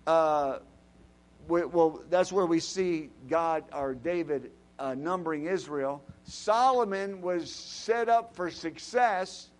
uh, 0.08 0.58
well, 1.48 2.02
that's 2.10 2.32
where 2.34 2.48
we 2.48 2.60
see 2.60 3.12
God 3.30 3.64
or 3.72 3.94
David 3.94 4.50
uh, 4.80 4.96
numbering 4.96 5.46
Israel. 5.46 6.04
Solomon 6.24 7.22
was 7.22 7.54
set 7.54 8.10
up 8.10 8.36
for 8.36 8.50
success. 8.50 9.52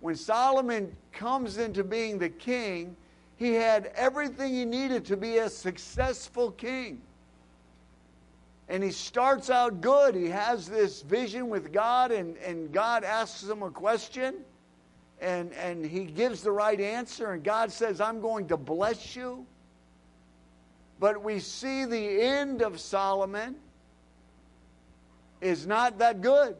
When 0.00 0.14
Solomon 0.14 0.94
comes 1.10 1.56
into 1.56 1.82
being 1.82 2.18
the 2.18 2.28
king, 2.28 2.98
he 3.36 3.52
had 3.54 3.92
everything 3.94 4.52
he 4.52 4.64
needed 4.64 5.04
to 5.06 5.16
be 5.16 5.38
a 5.38 5.48
successful 5.48 6.50
king. 6.50 7.00
And 8.68 8.82
he 8.82 8.90
starts 8.90 9.50
out 9.50 9.80
good. 9.80 10.14
He 10.14 10.28
has 10.28 10.66
this 10.66 11.02
vision 11.02 11.48
with 11.48 11.72
God, 11.72 12.10
and, 12.10 12.36
and 12.38 12.72
God 12.72 13.04
asks 13.04 13.48
him 13.48 13.62
a 13.62 13.70
question, 13.70 14.36
and, 15.20 15.52
and 15.52 15.84
he 15.84 16.04
gives 16.04 16.42
the 16.42 16.50
right 16.50 16.80
answer, 16.80 17.32
and 17.32 17.44
God 17.44 17.70
says, 17.70 18.00
I'm 18.00 18.20
going 18.20 18.48
to 18.48 18.56
bless 18.56 19.14
you. 19.14 19.46
But 20.98 21.22
we 21.22 21.38
see 21.38 21.84
the 21.84 22.22
end 22.22 22.62
of 22.62 22.80
Solomon 22.80 23.56
is 25.40 25.66
not 25.66 25.98
that 25.98 26.22
good. 26.22 26.56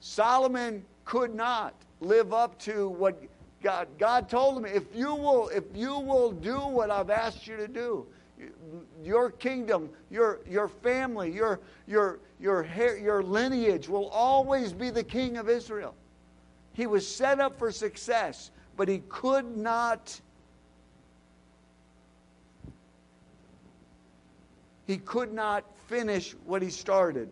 Solomon 0.00 0.84
could 1.04 1.34
not 1.34 1.74
live 2.00 2.32
up 2.32 2.58
to 2.60 2.88
what 2.88 3.22
God 3.64 3.88
God 3.98 4.28
told 4.28 4.58
him 4.58 4.66
if 4.66 4.84
you 4.94 5.14
will 5.14 5.48
if 5.48 5.64
you 5.74 5.98
will 5.98 6.30
do 6.30 6.58
what 6.58 6.90
I've 6.90 7.08
asked 7.08 7.46
you 7.46 7.56
to 7.56 7.66
do 7.66 8.06
your 9.02 9.30
kingdom 9.30 9.88
your 10.10 10.40
your 10.46 10.68
family 10.68 11.32
your 11.32 11.60
your 11.86 12.20
your 12.38 12.66
your 12.98 13.22
lineage 13.22 13.88
will 13.88 14.08
always 14.10 14.74
be 14.74 14.90
the 14.90 15.02
king 15.02 15.38
of 15.38 15.48
Israel. 15.48 15.94
He 16.74 16.86
was 16.86 17.08
set 17.08 17.40
up 17.40 17.58
for 17.58 17.72
success 17.72 18.50
but 18.76 18.86
he 18.86 19.02
could 19.08 19.56
not 19.56 20.20
he 24.86 24.98
could 24.98 25.32
not 25.32 25.64
finish 25.88 26.32
what 26.44 26.60
he 26.60 26.68
started 26.68 27.30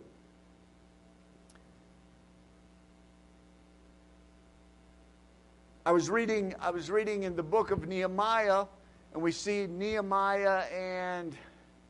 I 5.85 5.91
was 5.91 6.09
reading 6.09 6.55
I 6.61 6.71
was 6.71 6.93
reading 6.93 7.25
in 7.25 7.35
the 7.35 7.43
book 7.43 7.73
of 7.73 7.89
Nehemiah 7.89 8.67
and 9.15 9.21
we 9.21 9.33
see 9.33 9.67
Nehemiah 9.67 10.61
and 10.73 11.37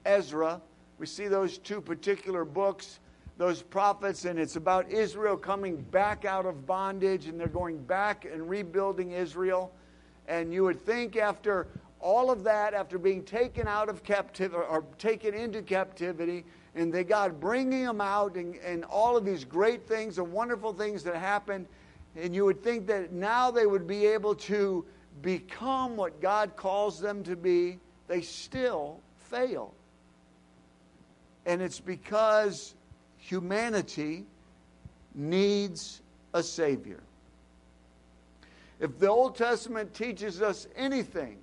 Ezra. 0.06 0.62
We 0.98 1.04
see 1.04 1.28
those 1.28 1.58
two 1.58 1.82
particular 1.82 2.46
books, 2.46 3.00
those 3.36 3.60
prophets 3.60 4.24
and 4.24 4.38
it's 4.38 4.56
about 4.56 4.90
Israel 4.90 5.36
coming 5.36 5.76
back 5.76 6.24
out 6.24 6.46
of 6.46 6.66
bondage 6.66 7.26
and 7.26 7.38
they're 7.38 7.48
going 7.48 7.76
back 7.84 8.24
and 8.24 8.48
rebuilding 8.48 9.10
Israel. 9.10 9.70
And 10.26 10.54
you 10.54 10.64
would 10.64 10.80
think 10.80 11.18
after 11.18 11.66
all 12.00 12.30
of 12.30 12.44
that 12.44 12.72
after 12.72 12.96
being 12.96 13.22
taken 13.22 13.68
out 13.68 13.90
of 13.90 14.02
captivity 14.02 14.64
or 14.70 14.86
taken 14.96 15.34
into 15.34 15.60
captivity 15.60 16.46
and 16.74 16.90
they 16.90 17.04
God 17.04 17.38
bringing 17.38 17.84
them 17.84 18.00
out 18.00 18.36
and, 18.36 18.56
and 18.64 18.86
all 18.86 19.18
of 19.18 19.26
these 19.26 19.44
great 19.44 19.86
things 19.86 20.16
and 20.16 20.32
wonderful 20.32 20.72
things 20.72 21.04
that 21.04 21.14
happened 21.14 21.66
and 22.16 22.34
you 22.34 22.44
would 22.44 22.62
think 22.62 22.86
that 22.86 23.12
now 23.12 23.50
they 23.50 23.66
would 23.66 23.86
be 23.86 24.06
able 24.06 24.34
to 24.34 24.84
become 25.22 25.96
what 25.96 26.20
God 26.20 26.56
calls 26.56 27.00
them 27.00 27.22
to 27.24 27.36
be. 27.36 27.78
They 28.08 28.20
still 28.20 29.00
fail. 29.16 29.72
And 31.46 31.62
it's 31.62 31.80
because 31.80 32.74
humanity 33.16 34.24
needs 35.14 36.02
a 36.34 36.42
Savior. 36.42 37.00
If 38.80 38.98
the 38.98 39.08
Old 39.08 39.36
Testament 39.36 39.94
teaches 39.94 40.42
us 40.42 40.66
anything, 40.76 41.38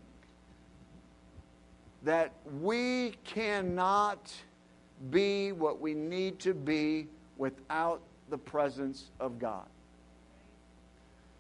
that 2.03 2.32
we 2.62 3.15
cannot 3.23 4.32
be 5.10 5.51
what 5.51 5.82
we 5.82 5.93
need 5.93 6.39
to 6.39 6.53
be 6.53 7.08
without 7.38 8.01
the 8.29 8.38
presence 8.38 9.12
of 9.19 9.39
God. 9.39 9.65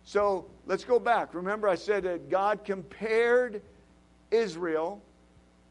So 0.09 0.47
let's 0.65 0.85
go 0.85 0.97
back. 0.97 1.35
Remember, 1.35 1.67
I 1.67 1.75
said 1.75 2.01
that 2.05 2.31
God 2.31 2.65
compared 2.65 3.61
Israel 4.31 5.03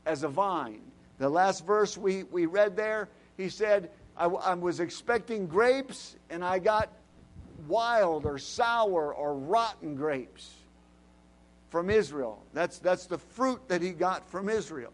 as 0.06 0.22
a 0.22 0.28
vine. 0.28 0.80
The 1.18 1.28
last 1.28 1.66
verse 1.66 1.98
we, 1.98 2.22
we 2.22 2.46
read 2.46 2.76
there, 2.76 3.08
he 3.36 3.48
said, 3.48 3.90
I, 4.16 4.26
I 4.26 4.54
was 4.54 4.78
expecting 4.78 5.48
grapes 5.48 6.14
and 6.30 6.44
I 6.44 6.60
got 6.60 6.88
wild 7.66 8.26
or 8.26 8.38
sour 8.38 9.12
or 9.12 9.34
rotten 9.34 9.96
grapes 9.96 10.48
from 11.70 11.90
Israel. 11.90 12.40
That's, 12.54 12.78
that's 12.78 13.06
the 13.06 13.18
fruit 13.18 13.66
that 13.66 13.82
he 13.82 13.90
got 13.90 14.30
from 14.30 14.48
Israel. 14.48 14.92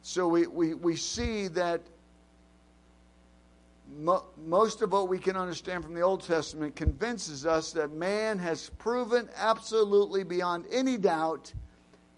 So 0.00 0.26
we, 0.26 0.46
we, 0.46 0.72
we 0.72 0.96
see 0.96 1.48
that 1.48 1.82
mo- 3.98 4.24
most 4.44 4.82
of 4.82 4.92
what 4.92 5.08
we 5.08 5.18
can 5.18 5.36
understand 5.36 5.84
from 5.84 5.94
the 5.94 6.00
Old 6.00 6.22
Testament 6.22 6.76
convinces 6.76 7.46
us 7.46 7.72
that 7.72 7.92
man 7.92 8.38
has 8.38 8.70
proven 8.78 9.28
absolutely 9.36 10.24
beyond 10.24 10.64
any 10.70 10.96
doubt 10.96 11.52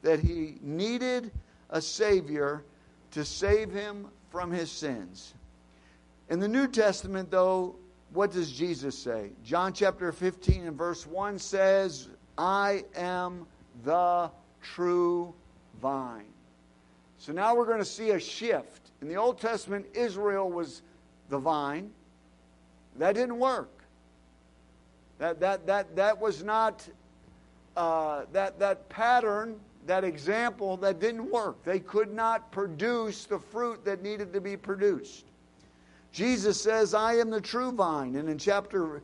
that 0.03 0.21
he 0.21 0.59
needed 0.63 1.33
a 1.71 1.81
Savior 1.81 2.65
to 3.11 3.25
save 3.25 3.71
him 3.73 4.09
from 4.31 4.51
his 4.51 4.71
sins. 4.71 5.35
In 6.29 6.41
the 6.41 6.49
New 6.49 6.69
Testament, 6.69 7.31
though, 7.31 7.77
what 8.13 8.31
does 8.31 8.53
Jesus 8.53 8.99
say? 8.99 9.31
John 9.45 9.73
chapter 9.73 10.13
15 10.13 10.67
and 10.67 10.77
verse 10.77 11.07
1 11.07 11.39
says, 11.39 12.09
I 12.37 12.85
am 12.95 13.47
the 13.85 14.31
true 14.63 15.35
vine. 15.81 16.25
So 17.19 17.33
now 17.33 17.55
we're 17.55 17.67
going 17.67 17.79
to 17.79 17.85
see 17.85 18.11
a 18.11 18.21
shift. 18.21 18.91
In 19.03 19.09
the 19.09 19.17
Old 19.17 19.41
Testament, 19.41 19.87
Israel 19.95 20.51
was 20.51 20.83
the 21.29 21.39
vine. 21.39 21.91
That 22.97 23.15
didn't 23.15 23.39
work. 23.39 23.71
That, 25.19 25.41
that, 25.41 25.67
that, 25.67 25.97
that 25.97 26.21
was 26.21 26.43
not, 26.43 26.87
uh, 27.77 28.25
that, 28.33 28.59
that 28.59 28.89
pattern, 28.89 29.59
that 29.87 30.05
example, 30.05 30.77
that 30.79 31.01
didn't 31.01 31.31
work. 31.31 31.63
They 31.65 31.81
could 31.81 32.13
not 32.13 32.51
produce 32.53 33.25
the 33.25 33.39
fruit 33.39 33.85
that 33.85 34.03
needed 34.03 34.33
to 34.33 34.41
be 34.41 34.57
produced. 34.57 35.25
Jesus 36.13 36.61
says, 36.61 36.95
I 36.95 37.15
am 37.15 37.31
the 37.31 37.41
true 37.41 37.73
vine. 37.73 38.17
And 38.17 38.29
in 38.29 38.39
chapter 38.39 39.03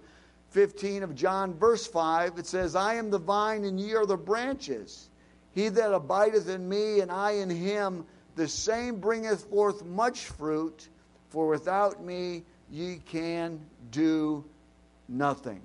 15 0.51 1.03
of 1.03 1.15
John, 1.15 1.55
verse 1.55 1.87
5, 1.87 2.39
it 2.39 2.47
says, 2.47 2.77
I 2.77 2.95
am 2.95 3.11
the 3.11 3.19
vine 3.19 3.65
and 3.65 3.79
ye 3.79 3.95
are 3.95 4.07
the 4.07 4.17
branches. 4.17 5.09
He 5.53 5.69
that 5.69 5.93
abideth 5.93 6.49
in 6.49 6.69
me 6.69 7.01
and 7.01 7.11
I 7.11 7.33
in 7.33 7.51
him, 7.51 8.05
the 8.37 8.49
same 8.49 8.97
bringeth 8.97 9.45
forth 9.45 9.85
much 9.85 10.27
fruit. 10.27 10.89
For 11.35 11.49
without 11.49 12.01
me 12.01 12.45
ye 12.71 13.01
can 13.05 13.59
do 13.91 14.45
nothing. 15.09 15.61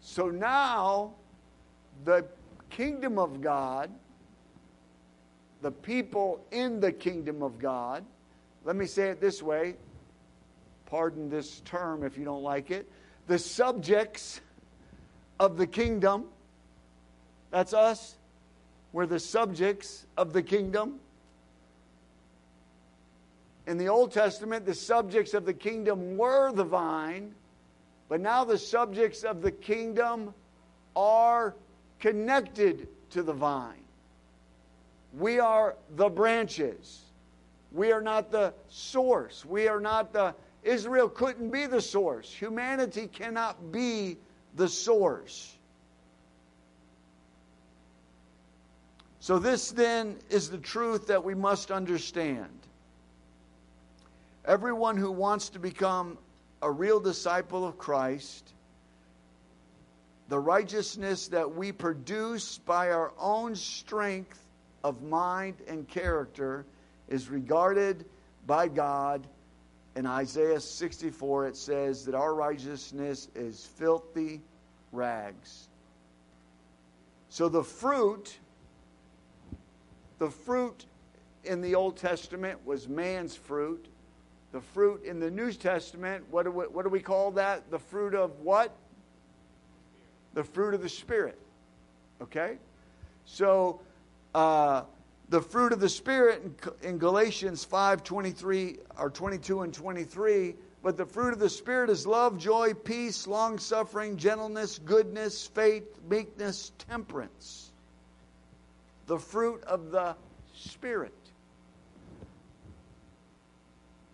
So 0.00 0.30
now, 0.30 1.14
the 2.04 2.24
kingdom 2.70 3.18
of 3.18 3.40
God, 3.40 3.90
the 5.60 5.72
people 5.72 6.40
in 6.52 6.78
the 6.78 6.92
kingdom 6.92 7.42
of 7.42 7.58
God, 7.58 8.04
let 8.64 8.76
me 8.76 8.86
say 8.86 9.08
it 9.08 9.20
this 9.20 9.42
way 9.42 9.74
pardon 10.86 11.28
this 11.28 11.62
term 11.64 12.04
if 12.04 12.16
you 12.16 12.24
don't 12.24 12.44
like 12.44 12.70
it 12.70 12.88
the 13.26 13.38
subjects 13.40 14.40
of 15.40 15.56
the 15.56 15.66
kingdom, 15.66 16.26
that's 17.50 17.74
us, 17.74 18.18
we're 18.92 19.06
the 19.06 19.18
subjects 19.18 20.06
of 20.16 20.32
the 20.32 20.42
kingdom. 20.44 21.00
In 23.66 23.78
the 23.78 23.88
Old 23.88 24.12
Testament, 24.12 24.66
the 24.66 24.74
subjects 24.74 25.34
of 25.34 25.44
the 25.44 25.54
kingdom 25.54 26.16
were 26.16 26.52
the 26.52 26.64
vine, 26.64 27.34
but 28.08 28.20
now 28.20 28.44
the 28.44 28.58
subjects 28.58 29.22
of 29.22 29.40
the 29.40 29.52
kingdom 29.52 30.34
are 30.96 31.54
connected 32.00 32.88
to 33.10 33.22
the 33.22 33.32
vine. 33.32 33.84
We 35.16 35.38
are 35.38 35.76
the 35.94 36.08
branches. 36.08 37.02
We 37.70 37.92
are 37.92 38.02
not 38.02 38.30
the 38.30 38.52
source. 38.68 39.44
We 39.44 39.68
are 39.68 39.80
not 39.80 40.12
the. 40.12 40.34
Israel 40.62 41.08
couldn't 41.08 41.50
be 41.50 41.66
the 41.66 41.80
source. 41.80 42.32
Humanity 42.32 43.06
cannot 43.06 43.72
be 43.72 44.18
the 44.54 44.68
source. 44.68 45.56
So, 49.20 49.38
this 49.38 49.70
then 49.70 50.16
is 50.30 50.50
the 50.50 50.58
truth 50.58 51.06
that 51.06 51.22
we 51.24 51.34
must 51.34 51.70
understand. 51.70 52.61
Everyone 54.44 54.96
who 54.96 55.12
wants 55.12 55.50
to 55.50 55.60
become 55.60 56.18
a 56.62 56.70
real 56.70 56.98
disciple 56.98 57.64
of 57.64 57.78
Christ, 57.78 58.52
the 60.28 60.38
righteousness 60.38 61.28
that 61.28 61.54
we 61.54 61.70
produce 61.70 62.58
by 62.58 62.90
our 62.90 63.12
own 63.18 63.54
strength 63.54 64.38
of 64.82 65.02
mind 65.02 65.56
and 65.68 65.86
character 65.86 66.64
is 67.08 67.28
regarded 67.28 68.04
by 68.46 68.66
God. 68.66 69.26
In 69.94 70.06
Isaiah 70.06 70.58
64, 70.58 71.48
it 71.48 71.56
says 71.56 72.04
that 72.06 72.14
our 72.14 72.34
righteousness 72.34 73.28
is 73.34 73.64
filthy 73.76 74.40
rags. 74.90 75.68
So 77.28 77.48
the 77.48 77.62
fruit, 77.62 78.38
the 80.18 80.30
fruit 80.30 80.86
in 81.44 81.60
the 81.60 81.74
Old 81.74 81.96
Testament 81.96 82.64
was 82.64 82.88
man's 82.88 83.36
fruit. 83.36 83.86
The 84.52 84.60
fruit 84.60 85.02
in 85.04 85.18
the 85.18 85.30
New 85.30 85.52
Testament, 85.52 86.24
what 86.30 86.44
do 86.44 86.50
we, 86.50 86.64
what 86.64 86.84
do 86.84 86.90
we 86.90 87.00
call 87.00 87.30
that? 87.32 87.70
The 87.70 87.78
fruit 87.78 88.14
of 88.14 88.38
what? 88.40 88.74
The 90.34 90.44
fruit 90.44 90.74
of 90.74 90.82
the 90.82 90.88
Spirit. 90.88 91.38
Okay? 92.20 92.58
So, 93.24 93.80
uh, 94.34 94.82
the 95.30 95.40
fruit 95.40 95.72
of 95.72 95.80
the 95.80 95.88
Spirit 95.88 96.42
in, 96.44 96.90
in 96.90 96.98
Galatians 96.98 97.64
5 97.64 98.04
23 98.04 98.78
or 98.98 99.10
22 99.10 99.62
and 99.62 99.72
23 99.72 100.54
but 100.82 100.96
the 100.96 101.06
fruit 101.06 101.32
of 101.32 101.38
the 101.38 101.48
Spirit 101.48 101.90
is 101.90 102.06
love, 102.06 102.36
joy, 102.38 102.74
peace, 102.74 103.28
long 103.28 103.58
suffering, 103.58 104.16
gentleness, 104.16 104.80
goodness, 104.80 105.46
faith, 105.46 106.00
meekness, 106.08 106.72
temperance. 106.76 107.70
The 109.06 109.18
fruit 109.18 109.62
of 109.64 109.92
the 109.92 110.16
Spirit. 110.54 111.14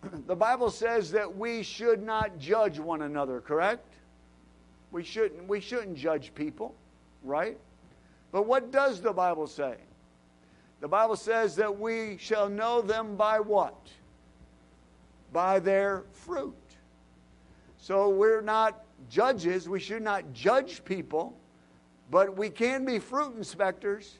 The 0.27 0.35
Bible 0.35 0.71
says 0.71 1.11
that 1.11 1.37
we 1.37 1.63
should 1.63 2.03
not 2.03 2.37
judge 2.39 2.79
one 2.79 3.01
another, 3.01 3.41
correct? 3.41 3.85
We 4.91 5.03
shouldn't, 5.03 5.47
we 5.47 5.59
shouldn't 5.59 5.97
judge 5.97 6.33
people, 6.35 6.75
right? 7.23 7.57
But 8.31 8.45
what 8.45 8.71
does 8.71 9.01
the 9.01 9.11
Bible 9.11 9.47
say? 9.47 9.75
The 10.81 10.87
Bible 10.87 11.15
says 11.15 11.55
that 11.57 11.79
we 11.79 12.17
shall 12.17 12.47
know 12.47 12.81
them 12.81 13.15
by 13.15 13.39
what? 13.39 13.75
by 15.31 15.59
their 15.59 16.03
fruit. 16.11 16.55
So 17.77 18.09
we're 18.09 18.41
not 18.41 18.83
judges. 19.09 19.69
We 19.69 19.79
should 19.79 20.01
not 20.01 20.33
judge 20.33 20.83
people, 20.85 21.37
but 22.11 22.35
we 22.35 22.49
can 22.49 22.85
be 22.85 22.99
fruit 22.99 23.35
inspectors. 23.35 24.17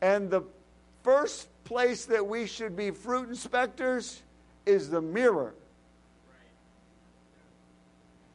And 0.00 0.30
the 0.30 0.42
first 1.02 1.48
place 1.64 2.06
that 2.06 2.26
we 2.26 2.46
should 2.46 2.76
be 2.76 2.90
fruit 2.90 3.28
inspectors 3.28 4.22
is 4.66 4.90
the 4.90 5.00
mirror. 5.00 5.54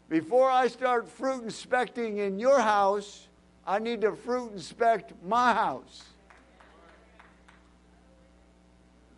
Before 0.09 0.49
I 0.49 0.67
start 0.67 1.07
fruit 1.07 1.43
inspecting 1.43 2.17
in 2.17 2.39
your 2.39 2.59
house, 2.59 3.27
I 3.65 3.79
need 3.79 4.01
to 4.01 4.15
fruit 4.15 4.51
inspect 4.53 5.13
my 5.23 5.53
house. 5.53 6.03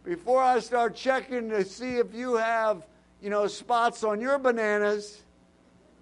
before 0.08 0.42
I 0.42 0.62
start 0.62 0.96
checking 0.96 1.50
to 1.50 1.66
see 1.66 1.98
if 1.98 2.14
you 2.16 2.38
have, 2.38 2.82
you 3.22 3.30
know, 3.30 3.46
spots 3.48 4.06
on 4.06 4.22
your 4.22 4.40
bananas, 4.40 5.22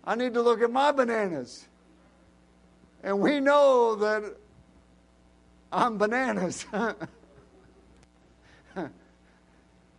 I 0.04 0.14
need 0.14 0.36
to 0.36 0.44
look 0.44 0.62
at 0.62 0.72
my 0.72 0.92
bananas. 0.92 1.66
And 3.04 3.20
we 3.20 3.40
know 3.40 3.96
that 3.96 4.36
I'm 5.72 5.98
bananas. 5.98 6.68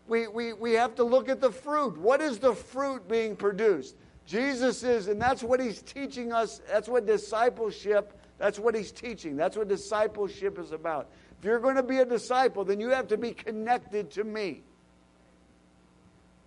we, 0.08 0.28
we, 0.28 0.52
we 0.52 0.72
have 0.72 0.94
to 0.96 1.04
look 1.04 1.28
at 1.28 1.40
the 1.40 1.50
fruit. 1.50 1.98
What 1.98 2.20
is 2.20 2.38
the 2.38 2.54
fruit 2.54 3.08
being 3.08 3.36
produced? 3.36 3.96
Jesus 4.26 4.82
is, 4.82 5.08
and 5.08 5.20
that's 5.20 5.42
what 5.42 5.60
he's 5.60 5.82
teaching 5.82 6.32
us. 6.32 6.60
That's 6.68 6.88
what 6.88 7.06
discipleship, 7.06 8.18
that's 8.38 8.58
what 8.58 8.74
he's 8.74 8.92
teaching. 8.92 9.36
That's 9.36 9.56
what 9.56 9.68
discipleship 9.68 10.58
is 10.58 10.72
about. 10.72 11.08
If 11.38 11.44
you're 11.44 11.60
going 11.60 11.76
to 11.76 11.82
be 11.82 11.98
a 11.98 12.04
disciple, 12.04 12.64
then 12.64 12.80
you 12.80 12.90
have 12.90 13.08
to 13.08 13.16
be 13.16 13.32
connected 13.32 14.10
to 14.12 14.24
me. 14.24 14.62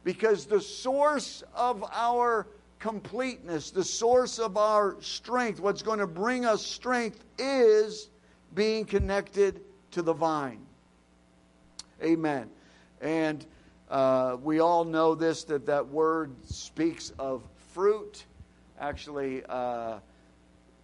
Because 0.04 0.46
the 0.46 0.62
source 0.62 1.44
of 1.54 1.84
our 1.94 2.48
completeness, 2.80 3.72
the 3.72 3.84
source 3.84 4.40
of 4.40 4.58
our 4.58 4.98
strength, 5.02 5.60
what's 5.60 5.82
going 5.82 6.00
to 6.00 6.08
bring 6.08 6.46
us 6.46 6.66
strength 6.66 7.24
is 7.38 8.10
being 8.56 8.86
connected 8.86 9.62
to 9.92 10.02
the 10.02 10.14
vine. 10.14 10.66
Amen. 12.02 12.50
And 13.02 13.46
uh, 13.90 14.38
we 14.42 14.60
all 14.60 14.84
know 14.84 15.16
this 15.16 15.46
that 15.46 15.66
that 15.68 15.88
word 15.88 16.32
speaks 16.46 17.12
of 17.18 17.44
fruit. 17.74 18.26
Actually, 18.80 19.44
uh, 19.48 20.00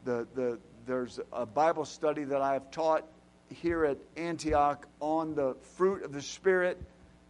the, 0.03 0.27
the, 0.35 0.59
there's 0.85 1.19
a 1.31 1.45
Bible 1.45 1.85
study 1.85 2.23
that 2.25 2.41
I 2.41 2.53
have 2.53 2.71
taught 2.71 3.05
here 3.49 3.85
at 3.85 3.97
Antioch 4.17 4.87
on 4.99 5.35
the 5.35 5.55
fruit 5.75 6.03
of 6.03 6.13
the 6.13 6.21
Spirit, 6.21 6.81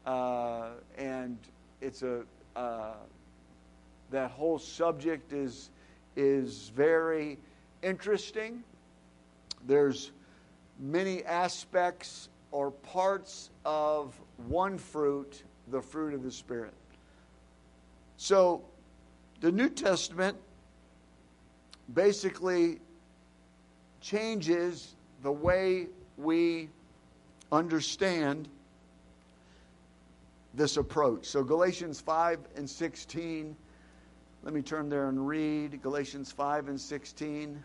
uh, 0.05 0.69
and 0.97 1.37
it's 1.81 2.03
a 2.03 2.23
uh, 2.55 2.93
that 4.11 4.31
whole 4.31 4.59
subject 4.59 5.33
is 5.33 5.69
is 6.15 6.71
very 6.75 7.37
interesting. 7.83 8.63
There's 9.67 10.11
many 10.79 11.23
aspects 11.23 12.29
or 12.51 12.71
parts 12.71 13.49
of 13.65 14.13
one 14.47 14.77
fruit, 14.77 15.43
the 15.69 15.81
fruit 15.81 16.13
of 16.13 16.23
the 16.23 16.31
Spirit. 16.31 16.73
So, 18.17 18.63
the 19.41 19.51
New 19.51 19.69
Testament 19.69 20.37
basically 21.93 22.79
changes 24.01 24.95
the 25.23 25.31
way 25.31 25.87
we 26.17 26.69
understand 27.51 28.47
this 30.53 30.77
approach. 30.77 31.25
So, 31.25 31.43
Galatians 31.43 31.99
5 31.99 32.39
and 32.55 32.69
16, 32.69 33.55
let 34.43 34.53
me 34.53 34.61
turn 34.61 34.89
there 34.89 35.09
and 35.09 35.27
read 35.27 35.81
Galatians 35.81 36.31
5 36.31 36.69
and 36.69 36.79
16. 36.79 37.63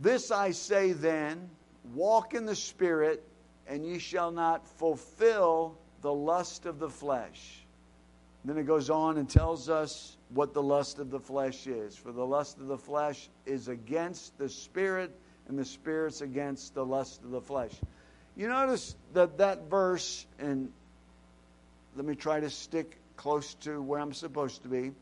This 0.00 0.30
I 0.30 0.50
say 0.50 0.92
then 0.92 1.50
walk 1.94 2.34
in 2.34 2.46
the 2.46 2.56
Spirit, 2.56 3.22
and 3.66 3.84
ye 3.84 3.98
shall 3.98 4.30
not 4.30 4.66
fulfill 4.66 5.76
the 6.00 6.12
lust 6.12 6.66
of 6.66 6.78
the 6.78 6.90
flesh. 6.90 7.64
Then 8.44 8.58
it 8.58 8.64
goes 8.64 8.90
on 8.90 9.18
and 9.18 9.28
tells 9.28 9.68
us 9.68 10.16
what 10.30 10.52
the 10.52 10.62
lust 10.62 10.98
of 10.98 11.10
the 11.10 11.20
flesh 11.20 11.66
is. 11.66 11.96
For 11.96 12.10
the 12.10 12.26
lust 12.26 12.58
of 12.58 12.66
the 12.66 12.78
flesh 12.78 13.28
is 13.46 13.68
against 13.68 14.36
the 14.36 14.48
spirit, 14.48 15.16
and 15.48 15.58
the 15.58 15.64
spirit's 15.64 16.22
against 16.22 16.74
the 16.74 16.84
lust 16.84 17.22
of 17.22 17.30
the 17.30 17.40
flesh. 17.40 17.72
You 18.36 18.48
notice 18.48 18.96
that 19.12 19.38
that 19.38 19.68
verse, 19.68 20.26
and 20.38 20.72
let 21.94 22.04
me 22.04 22.14
try 22.14 22.40
to 22.40 22.50
stick 22.50 22.98
close 23.16 23.54
to 23.54 23.80
where 23.80 24.00
I'm 24.00 24.14
supposed 24.14 24.62
to 24.62 24.68
be. 24.68 24.92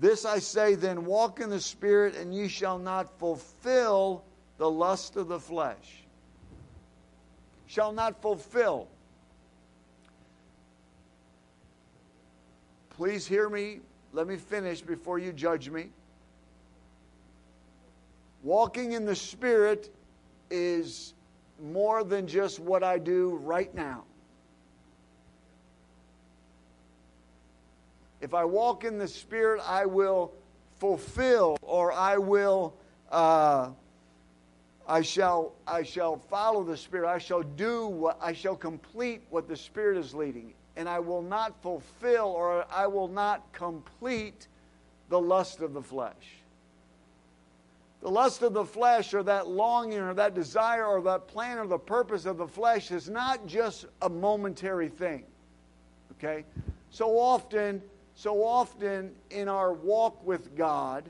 This 0.00 0.24
I 0.24 0.40
say 0.40 0.74
then, 0.74 1.04
walk 1.04 1.38
in 1.38 1.50
the 1.50 1.60
Spirit, 1.60 2.16
and 2.16 2.34
ye 2.34 2.48
shall 2.48 2.78
not 2.78 3.16
fulfill 3.20 4.24
the 4.58 4.70
lust 4.70 5.16
of 5.16 5.28
the 5.28 5.40
flesh. 5.40 6.04
Shall 7.66 7.92
not 7.92 8.20
fulfill. 8.20 8.88
please 12.96 13.26
hear 13.26 13.48
me. 13.48 13.80
Let 14.12 14.26
me 14.26 14.36
finish 14.36 14.80
before 14.80 15.18
you 15.18 15.32
judge 15.32 15.68
me. 15.68 15.88
Walking 18.42 18.92
in 18.92 19.04
the 19.04 19.16
Spirit 19.16 19.92
is 20.50 21.14
more 21.62 22.04
than 22.04 22.26
just 22.26 22.60
what 22.60 22.82
I 22.82 22.98
do 22.98 23.40
right 23.42 23.74
now. 23.74 24.04
If 28.20 28.32
I 28.32 28.44
walk 28.44 28.84
in 28.84 28.98
the 28.98 29.08
Spirit, 29.08 29.60
I 29.66 29.86
will 29.86 30.32
fulfill 30.78 31.56
or 31.62 31.92
I 31.92 32.16
will. 32.16 32.74
Uh, 33.10 33.70
I 34.86 35.00
shall, 35.02 35.54
I 35.66 35.82
shall 35.82 36.16
follow 36.16 36.62
the 36.62 36.76
Spirit. 36.76 37.08
I 37.08 37.18
shall 37.18 37.42
do 37.42 37.86
what, 37.86 38.18
I 38.20 38.32
shall 38.32 38.56
complete 38.56 39.22
what 39.30 39.48
the 39.48 39.56
Spirit 39.56 39.98
is 39.98 40.14
leading. 40.14 40.52
And 40.76 40.88
I 40.88 40.98
will 40.98 41.22
not 41.22 41.60
fulfill 41.62 42.26
or 42.26 42.66
I 42.70 42.86
will 42.86 43.08
not 43.08 43.52
complete 43.52 44.48
the 45.08 45.20
lust 45.20 45.60
of 45.60 45.72
the 45.72 45.82
flesh. 45.82 46.42
The 48.02 48.10
lust 48.10 48.42
of 48.42 48.52
the 48.52 48.64
flesh 48.64 49.14
or 49.14 49.22
that 49.22 49.48
longing 49.48 50.00
or 50.00 50.12
that 50.12 50.34
desire 50.34 50.84
or 50.84 51.00
that 51.02 51.26
plan 51.26 51.58
or 51.58 51.66
the 51.66 51.78
purpose 51.78 52.26
of 52.26 52.36
the 52.36 52.46
flesh 52.46 52.90
is 52.90 53.08
not 53.08 53.46
just 53.46 53.86
a 54.02 54.10
momentary 54.10 54.88
thing. 54.90 55.24
Okay? 56.12 56.44
So 56.90 57.18
often, 57.18 57.80
so 58.14 58.44
often 58.44 59.12
in 59.30 59.48
our 59.48 59.72
walk 59.72 60.24
with 60.26 60.54
God, 60.54 61.04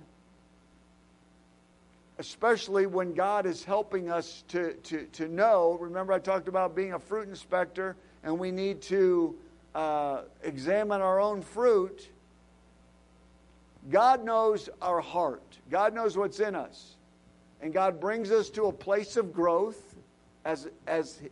especially 2.18 2.87
when 2.87 3.14
God 3.14 3.46
is 3.46 3.64
helping 3.64 4.11
us 4.11 4.44
to, 4.48 4.74
to, 4.74 5.05
to 5.07 5.29
know. 5.29 5.77
Remember, 5.81 6.12
I 6.12 6.18
talked 6.18 6.48
about 6.48 6.74
being 6.74 6.92
a 6.92 6.98
fruit 6.98 7.29
inspector, 7.29 7.96
and 8.22 8.38
we 8.38 8.50
need 8.50 8.81
to 8.83 9.35
uh, 9.74 10.22
examine 10.42 11.00
our 11.00 11.20
own 11.20 11.42
fruit. 11.42 12.09
God 13.90 14.24
knows 14.24 14.68
our 14.81 15.00
heart, 15.00 15.59
God 15.70 15.94
knows 15.94 16.16
what's 16.16 16.40
in 16.40 16.55
us. 16.55 16.96
And 17.61 17.72
God 17.72 17.98
brings 17.98 18.31
us 18.31 18.50
to 18.50 18.66
a 18.66 18.72
place 18.72 19.16
of 19.16 19.33
growth 19.33 19.96
as, 20.44 20.68
as 20.87 21.22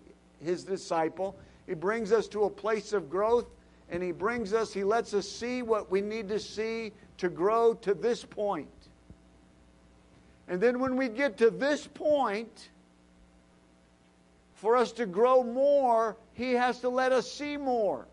His 0.43 0.65
disciple. 0.65 1.37
He 1.67 1.75
brings 1.75 2.11
us 2.11 2.27
to 2.29 2.45
a 2.45 2.51
place 2.51 2.95
of 2.95 3.11
growth, 3.11 3.47
and 3.91 4.03
He 4.03 4.13
brings 4.13 4.55
us, 4.55 4.73
He 4.73 4.83
lets 4.83 5.13
us 5.13 5.29
see 5.29 5.61
what 5.61 5.91
we 5.91 6.01
need 6.01 6.29
to 6.31 6.41
see 6.41 6.93
to 7.19 7.29
grow 7.29 7.75
to 7.75 7.93
this 7.93 8.25
point. 8.25 8.69
And 10.49 10.61
then 10.61 10.81
when 10.81 10.97
we 10.97 11.09
get 11.09 11.39
to 11.39 11.51
this 11.51 11.87
point, 11.87 12.71
for 14.55 14.77
us 14.77 14.93
to 14.93 15.07
grow 15.07 15.43
more, 15.43 16.17
He 16.35 16.53
has 16.53 16.81
to 16.81 16.89
let 16.89 17.11
us 17.11 17.31
see 17.31 17.57
more. 17.57 18.07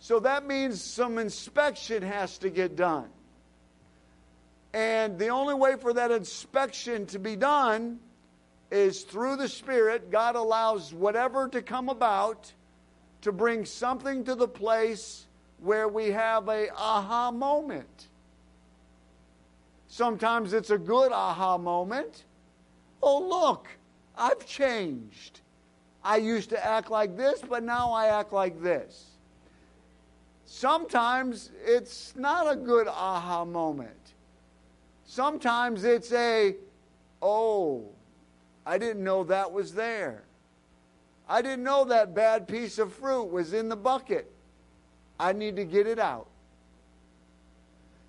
So 0.00 0.20
that 0.20 0.44
means 0.46 0.82
some 0.82 1.16
inspection 1.16 2.02
has 2.02 2.36
to 2.38 2.50
get 2.50 2.76
done. 2.76 3.08
And 4.72 5.16
the 5.16 5.28
only 5.28 5.54
way 5.54 5.76
for 5.76 5.92
that 5.92 6.10
inspection 6.10 7.06
to 7.06 7.20
be 7.20 7.36
done 7.36 8.00
is 8.72 9.02
through 9.02 9.36
the 9.36 9.48
Spirit. 9.48 10.10
God 10.10 10.34
allows 10.34 10.92
whatever 10.92 11.48
to 11.48 11.62
come 11.62 11.88
about 11.88 12.52
to 13.22 13.30
bring 13.30 13.64
something 13.64 14.24
to 14.24 14.34
the 14.34 14.48
place 14.48 15.24
where 15.60 15.86
we 15.86 16.10
have 16.10 16.48
a 16.48 16.68
aha 16.76 17.30
moment. 17.30 18.08
Sometimes 19.96 20.54
it's 20.54 20.70
a 20.70 20.76
good 20.76 21.12
aha 21.12 21.56
moment. 21.56 22.24
Oh, 23.00 23.28
look, 23.28 23.68
I've 24.18 24.44
changed. 24.44 25.40
I 26.02 26.16
used 26.16 26.50
to 26.50 26.66
act 26.66 26.90
like 26.90 27.16
this, 27.16 27.40
but 27.48 27.62
now 27.62 27.92
I 27.92 28.06
act 28.06 28.32
like 28.32 28.60
this. 28.60 29.04
Sometimes 30.46 31.52
it's 31.64 32.12
not 32.16 32.52
a 32.52 32.56
good 32.56 32.88
aha 32.88 33.44
moment. 33.44 34.14
Sometimes 35.04 35.84
it's 35.84 36.12
a, 36.12 36.56
oh, 37.22 37.84
I 38.66 38.78
didn't 38.78 39.04
know 39.04 39.22
that 39.22 39.52
was 39.52 39.74
there. 39.74 40.24
I 41.28 41.40
didn't 41.40 41.62
know 41.62 41.84
that 41.84 42.16
bad 42.16 42.48
piece 42.48 42.80
of 42.80 42.92
fruit 42.92 43.30
was 43.30 43.52
in 43.52 43.68
the 43.68 43.76
bucket. 43.76 44.28
I 45.20 45.32
need 45.32 45.54
to 45.54 45.64
get 45.64 45.86
it 45.86 46.00
out. 46.00 46.26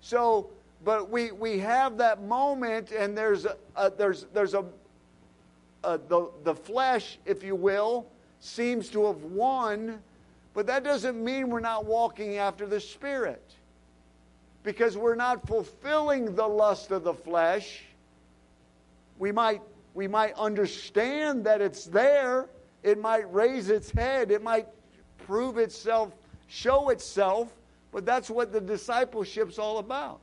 So 0.00 0.50
but 0.84 1.10
we, 1.10 1.32
we 1.32 1.58
have 1.58 1.98
that 1.98 2.22
moment, 2.22 2.92
and 2.92 3.16
there's 3.16 3.44
a, 3.44 3.56
a 3.74 3.90
there's 3.90 4.26
there's 4.32 4.54
a, 4.54 4.64
a, 5.84 5.98
the 5.98 6.30
the 6.44 6.54
flesh, 6.54 7.18
if 7.24 7.42
you 7.42 7.54
will, 7.56 8.06
seems 8.40 8.88
to 8.90 9.06
have 9.06 9.22
won, 9.24 10.00
but 10.54 10.66
that 10.66 10.84
doesn't 10.84 11.22
mean 11.22 11.48
we're 11.48 11.60
not 11.60 11.86
walking 11.86 12.36
after 12.36 12.66
the 12.66 12.80
Spirit, 12.80 13.42
because 14.62 14.96
we're 14.96 15.16
not 15.16 15.46
fulfilling 15.46 16.34
the 16.34 16.46
lust 16.46 16.90
of 16.90 17.04
the 17.04 17.14
flesh. 17.14 17.82
We 19.18 19.32
might 19.32 19.62
we 19.94 20.06
might 20.06 20.34
understand 20.34 21.44
that 21.44 21.60
it's 21.62 21.86
there. 21.86 22.48
It 22.82 23.00
might 23.00 23.32
raise 23.32 23.70
its 23.70 23.90
head. 23.90 24.30
It 24.30 24.42
might 24.42 24.68
prove 25.26 25.58
itself, 25.58 26.12
show 26.46 26.90
itself. 26.90 27.50
But 27.92 28.04
that's 28.04 28.28
what 28.28 28.52
the 28.52 28.60
discipleship's 28.60 29.58
all 29.58 29.78
about. 29.78 30.20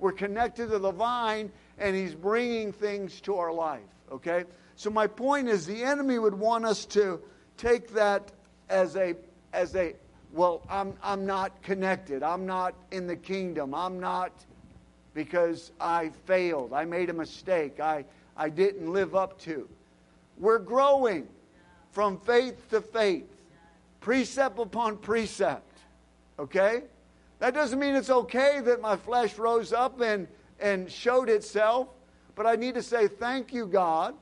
We're 0.00 0.12
connected 0.12 0.70
to 0.70 0.78
the 0.78 0.92
vine, 0.92 1.52
and 1.78 1.94
He's 1.94 2.14
bringing 2.14 2.72
things 2.72 3.20
to 3.22 3.36
our 3.36 3.52
life. 3.52 3.80
Okay? 4.10 4.44
So, 4.76 4.90
my 4.90 5.06
point 5.06 5.48
is 5.48 5.66
the 5.66 5.84
enemy 5.84 6.18
would 6.18 6.34
want 6.34 6.64
us 6.64 6.86
to 6.86 7.20
take 7.56 7.92
that 7.92 8.32
as 8.68 8.96
a, 8.96 9.14
as 9.52 9.76
a 9.76 9.94
well, 10.32 10.62
I'm, 10.70 10.94
I'm 11.02 11.26
not 11.26 11.62
connected. 11.62 12.22
I'm 12.22 12.46
not 12.46 12.74
in 12.90 13.06
the 13.06 13.16
kingdom. 13.16 13.74
I'm 13.74 13.98
not 13.98 14.32
because 15.12 15.72
I 15.80 16.10
failed. 16.24 16.72
I 16.72 16.84
made 16.84 17.10
a 17.10 17.12
mistake. 17.12 17.80
I, 17.80 18.04
I 18.36 18.48
didn't 18.48 18.92
live 18.92 19.14
up 19.14 19.40
to. 19.40 19.68
We're 20.38 20.58
growing 20.58 21.26
from 21.90 22.18
faith 22.20 22.70
to 22.70 22.80
faith, 22.80 23.28
precept 24.00 24.58
upon 24.58 24.98
precept. 24.98 25.78
Okay? 26.38 26.82
That 27.40 27.54
doesn't 27.54 27.78
mean 27.78 27.96
it's 27.96 28.10
okay 28.10 28.60
that 28.60 28.80
my 28.80 28.96
flesh 28.96 29.38
rose 29.38 29.72
up 29.72 30.00
and, 30.00 30.28
and 30.60 30.90
showed 30.90 31.30
itself, 31.30 31.88
but 32.36 32.46
I 32.46 32.54
need 32.54 32.74
to 32.74 32.82
say, 32.82 33.08
Thank 33.08 33.52
you, 33.52 33.66
God. 33.66 34.14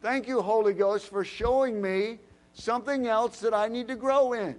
Thank 0.00 0.28
you, 0.28 0.40
Holy 0.40 0.74
Ghost, 0.74 1.08
for 1.08 1.24
showing 1.24 1.82
me 1.82 2.20
something 2.52 3.08
else 3.08 3.40
that 3.40 3.52
I 3.52 3.66
need 3.68 3.88
to 3.88 3.96
grow 3.96 4.34
in. 4.34 4.54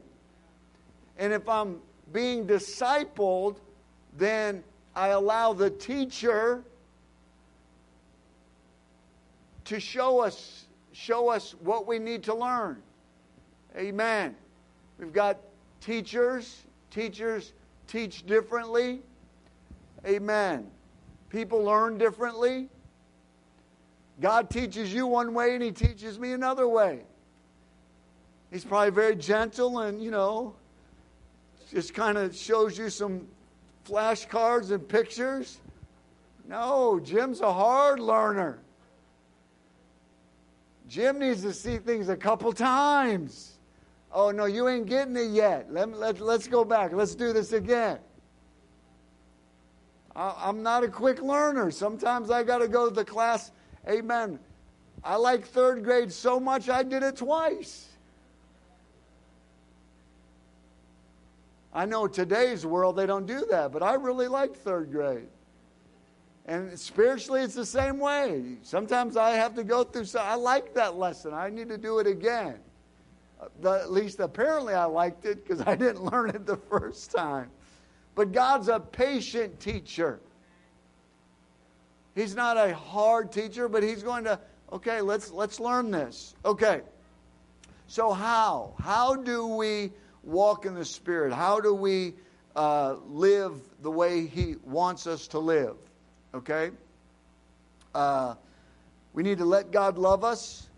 And 1.18 1.32
if 1.32 1.48
I'm 1.48 1.80
being 2.12 2.46
discipled, 2.46 3.58
then 4.18 4.64
I 4.96 5.10
allow 5.10 5.54
the 5.54 5.70
teacher 5.70 6.64
to 9.66 9.80
show 9.80 10.20
us 10.20 10.66
show 10.92 11.30
us 11.30 11.54
what 11.62 11.88
we 11.88 12.00
need 12.00 12.24
to 12.24 12.34
learn. 12.34 12.82
Amen. 13.78 14.36
We've 14.98 15.14
got 15.14 15.38
teachers, 15.80 16.64
teachers 16.92 17.54
teach 17.90 18.26
differently. 18.26 19.02
Amen. 20.06 20.68
People 21.30 21.64
learn 21.64 21.98
differently. 21.98 22.70
God 24.22 24.50
teaches 24.50 24.94
you 24.94 25.08
one 25.08 25.34
way 25.34 25.56
and 25.56 25.64
He 25.64 25.72
teaches 25.72 26.20
me 26.20 26.32
another 26.32 26.68
way. 26.68 27.02
He's 28.52 28.66
probably 28.66 28.92
very 28.92 29.16
gentle 29.16 29.80
and, 29.80 30.02
you 30.02 30.12
know, 30.12 30.56
just 31.70 31.94
kind 31.94 32.18
of 32.18 32.36
shows 32.36 32.78
you 32.78 32.90
some 32.90 33.28
flashcards 33.88 34.72
and 34.72 34.88
pictures. 34.88 35.60
No, 36.48 37.00
Jim's 37.00 37.42
a 37.42 37.54
hard 37.54 38.00
learner. 38.00 38.60
Jim 40.88 41.20
needs 41.20 41.44
to 41.44 41.54
see 41.54 41.78
things 41.78 42.10
a 42.10 42.18
couple 42.18 42.52
times. 42.52 43.59
Oh, 44.12 44.32
no, 44.32 44.46
you 44.46 44.68
ain't 44.68 44.88
getting 44.88 45.16
it 45.16 45.32
yet. 45.32 45.72
Let, 45.72 45.90
let, 45.98 46.20
let's 46.20 46.48
go 46.48 46.66
back. 46.66 46.94
Let's 46.94 47.16
do 47.16 47.32
this 47.32 47.54
again. 47.54 48.00
I, 50.16 50.50
am 50.50 50.64
not 50.64 50.84
a 50.84 50.88
quick 50.88 51.22
learner. 51.22 51.70
Sometimes 51.72 52.32
I 52.32 52.44
got 52.44 52.58
to 52.58 52.68
go 52.68 52.90
to 52.90 52.96
the 52.96 53.06
class. 53.06 53.52
Amen. 53.88 54.40
I 55.04 55.16
like 55.16 55.46
third 55.46 55.84
grade 55.84 56.12
so 56.12 56.40
much 56.40 56.70
I 56.70 56.84
did 56.84 57.04
it 57.04 57.18
twice. 57.18 57.88
I 61.72 61.86
know 61.86 62.08
today's 62.08 62.66
world 62.66 62.96
they 62.96 63.06
don't 63.06 63.28
do 63.28 63.46
that, 63.52 63.72
but 63.72 63.84
I 63.84 63.94
really 63.94 64.28
liked 64.28 64.58
third 64.58 64.92
grade. 64.92 65.28
And 66.48 66.78
spiritually, 66.78 67.42
it's 67.42 67.54
the 67.54 67.66
same 67.66 68.00
way. 68.00 68.58
Sometimes 68.64 69.16
I 69.16 69.32
have 69.32 69.54
to 69.54 69.64
go 69.64 69.84
through. 69.84 70.06
So 70.06 70.20
I 70.20 70.34
like 70.34 70.74
that 70.74 70.96
lesson. 70.96 71.32
I 71.32 71.50
need 71.50 71.70
to 71.70 71.78
do 71.78 72.00
it 72.00 72.08
again. 72.08 72.56
The, 73.62 73.72
at 73.72 73.92
least 73.92 74.20
apparently 74.20 74.74
I 74.74 74.86
liked 74.86 75.26
it 75.26 75.46
because 75.46 75.66
I 75.66 75.76
didn't 75.76 76.04
learn 76.12 76.30
it 76.30 76.46
the 76.46 76.58
first 76.58 77.12
time. 77.12 77.50
But 78.16 78.32
God's 78.32 78.68
a 78.68 78.80
patient 78.80 79.60
teacher. 79.60 80.20
He's 82.16 82.36
not 82.36 82.58
a 82.58 82.74
hard 82.74 83.32
teacher, 83.32 83.70
but 83.70 83.82
he's 83.82 84.04
going 84.04 84.26
to, 84.26 84.40
okay, 84.74 85.00
let's 85.00 85.32
let's 85.32 85.60
learn 85.60 85.92
this. 85.92 86.36
Okay. 86.44 86.82
So 87.88 88.12
how? 88.12 88.74
How 88.80 89.16
do 89.16 89.48
we 89.48 89.92
walk 90.24 90.66
in 90.66 90.76
the 90.76 90.86
Spirit? 90.86 91.34
How 91.34 91.60
do 91.60 91.74
we 91.74 92.14
uh, 92.56 92.96
live 93.08 93.54
the 93.82 93.92
way 93.92 94.26
He 94.26 94.56
wants 94.64 95.08
us 95.08 95.28
to 95.30 95.40
live? 95.40 95.78
Okay? 96.34 96.72
Uh, 97.96 98.36
we 99.14 99.24
need 99.24 99.40
to 99.40 99.46
let 99.46 99.72
God 99.72 99.98
love 99.98 100.24
us, 100.24 100.70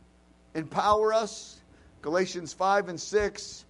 empower 0.56 1.14
us. 1.14 1.61
Galatians 2.02 2.54
5 2.54 2.90
and 2.90 3.00
6. 3.00 3.66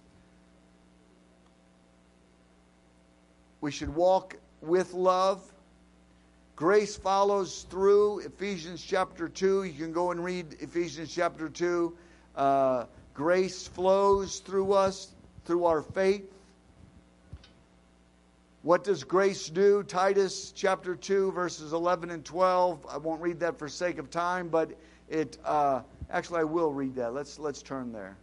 We 3.60 3.70
should 3.70 3.94
walk 3.94 4.36
with 4.60 4.94
love. 4.94 5.42
Grace 6.56 6.96
follows 6.96 7.66
through 7.70 8.20
Ephesians 8.20 8.82
chapter 8.82 9.28
2. 9.28 9.64
You 9.64 9.72
can 9.72 9.92
go 9.92 10.10
and 10.10 10.24
read 10.24 10.56
Ephesians 10.60 11.14
chapter 11.14 11.48
2. 11.48 11.96
Uh, 12.36 12.84
grace 13.14 13.66
flows 13.66 14.38
through 14.38 14.72
us, 14.72 15.12
through 15.44 15.64
our 15.64 15.82
faith. 15.82 16.32
What 18.62 18.84
does 18.84 19.02
grace 19.02 19.48
do? 19.48 19.82
Titus 19.82 20.52
chapter 20.54 20.94
2, 20.94 21.32
verses 21.32 21.72
11 21.72 22.10
and 22.10 22.24
12. 22.24 22.86
I 22.88 22.96
won't 22.96 23.20
read 23.20 23.40
that 23.40 23.58
for 23.58 23.68
sake 23.68 23.98
of 23.98 24.08
time, 24.08 24.48
but 24.48 24.70
it, 25.08 25.36
uh, 25.44 25.82
actually, 26.10 26.40
I 26.40 26.44
will 26.44 26.72
read 26.72 26.94
that. 26.94 27.12
Let's, 27.12 27.38
let's 27.40 27.60
turn 27.60 27.92
there. 27.92 28.16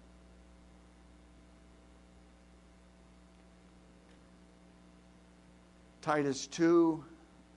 Titus 6.02 6.48
2, 6.48 7.04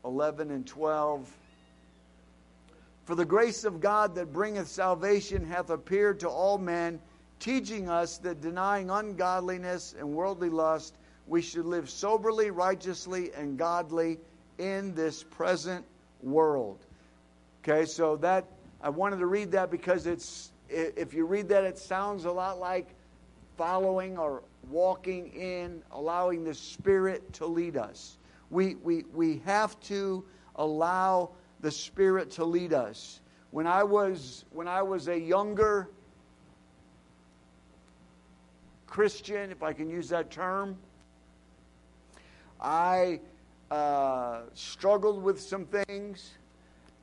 11 0.05 0.51
and 0.51 0.67
12. 0.67 1.37
For 3.05 3.15
the 3.15 3.25
grace 3.25 3.65
of 3.65 3.81
God 3.81 4.15
that 4.17 4.33
bringeth 4.33 4.69
salvation 4.69 5.45
hath 5.45 5.71
appeared 5.71 6.21
to 6.21 6.29
all 6.29 6.59
men, 6.59 7.01
teaching 7.39 7.89
us 7.89 8.19
that 8.19 8.41
denying 8.41 8.91
ungodliness 8.91 9.95
and 9.99 10.09
worldly 10.09 10.51
lust, 10.51 10.95
we 11.27 11.41
should 11.41 11.67
live 11.67 11.89
soberly, 11.89 12.51
righteously, 12.51 13.33
and 13.33 13.57
godly 13.57 14.19
in 14.59 14.95
this 14.95 15.23
present 15.23 15.85
world. 16.23 16.79
Okay, 17.63 17.87
so 17.87 18.17
that 18.17 18.45
I 18.81 18.89
wanted 18.89 19.19
to 19.19 19.27
read 19.27 19.53
that 19.53 19.71
because 19.71 20.07
it's 20.07 20.51
if 20.69 21.15
you 21.15 21.27
read 21.27 21.49
that, 21.51 21.65
it 21.65 21.79
sounds 21.79 22.25
a 22.25 22.33
lot 22.33 22.59
like 22.59 22.89
following 23.57 24.17
or 24.17 24.43
walking 24.71 25.29
in, 25.29 25.83
allowing 25.93 26.45
the 26.45 26.55
Spirit 26.55 27.33
to 27.35 27.47
lead 27.47 27.77
us. 27.77 28.17
We, 28.53 28.77
we, 28.77 29.05
we 29.15 29.39
have 29.47 29.81
to 29.85 30.25
allow 30.57 31.31
the 31.61 31.71
Spirit 31.71 32.31
to 32.33 32.45
lead 32.45 32.75
us. 32.75 33.21
When 33.51 33.67
I 33.67 33.83
was, 33.83 34.45
when 34.53 34.69
I 34.69 34.83
was 34.83 35.09
a 35.09 35.19
younger 35.19 35.89
Christian, 38.87 39.51
if 39.51 39.63
I 39.63 39.73
can 39.73 39.89
use 39.89 40.11
that 40.11 40.31
term, 40.31 40.77
I 42.61 43.21
uh, 43.71 44.43
struggled 44.53 45.23
with 45.23 45.41
some 45.41 45.65
things, 45.65 46.33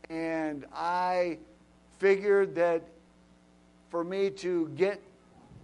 and 0.09 0.65
I 0.73 1.39
figured 1.97 2.53
that 2.55 2.83
for 3.89 4.03
me 4.03 4.29
to 4.29 4.69
get 4.75 5.01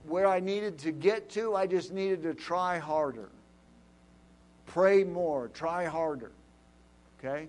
where 0.08 0.28
I 0.28 0.39
needed 0.39 0.80
to 0.80 0.91
get 0.91 1.30
to, 1.32 1.56
I 1.56 1.67
just 1.67 1.93
needed 1.93 2.24
to 2.24 2.34
try 2.34 2.80
harder, 2.80 3.30
pray 4.76 5.06
more, 5.06 5.48
try 5.54 5.86
harder. 5.86 6.34
Okay? 7.18 7.48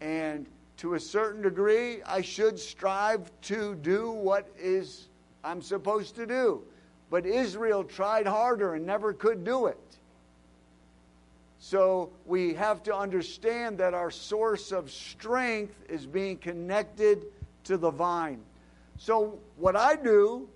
And 0.00 0.46
to 0.76 0.94
a 0.94 1.00
certain 1.00 1.42
degree, 1.42 2.00
I 2.04 2.20
should 2.20 2.60
strive 2.60 3.28
to 3.42 3.74
do 3.74 4.12
what 4.12 4.46
is 4.56 5.08
I'm 5.42 5.62
supposed 5.62 6.14
to 6.14 6.26
do. 6.26 6.62
But 7.10 7.26
Israel 7.26 7.82
tried 7.82 8.28
harder 8.28 8.74
and 8.74 8.86
never 8.86 9.12
could 9.12 9.42
do 9.42 9.66
it. 9.66 9.80
So 11.58 12.10
we 12.24 12.54
have 12.54 12.84
to 12.84 12.94
understand 12.94 13.78
that 13.78 13.94
our 13.94 14.12
source 14.12 14.70
of 14.70 14.92
strength 14.92 15.74
is 15.88 16.06
being 16.06 16.36
connected 16.36 17.24
to 17.64 17.78
the 17.78 17.90
vine. 17.90 18.42
So, 18.96 19.40
what 19.56 19.74
I 19.74 19.96
do, 19.96 20.48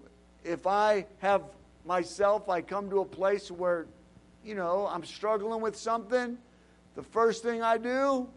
if 0.44 0.64
I 0.64 1.06
have 1.18 1.42
myself, 1.84 2.48
I 2.48 2.60
come 2.60 2.88
to 2.90 3.00
a 3.00 3.04
place 3.04 3.50
where, 3.50 3.86
you 4.44 4.54
know, 4.54 4.88
I'm 4.90 5.04
struggling 5.04 5.60
with 5.60 5.76
something, 5.76 6.38
the 6.94 7.02
first 7.02 7.42
thing 7.42 7.62
I 7.62 7.78
do, 7.78 8.28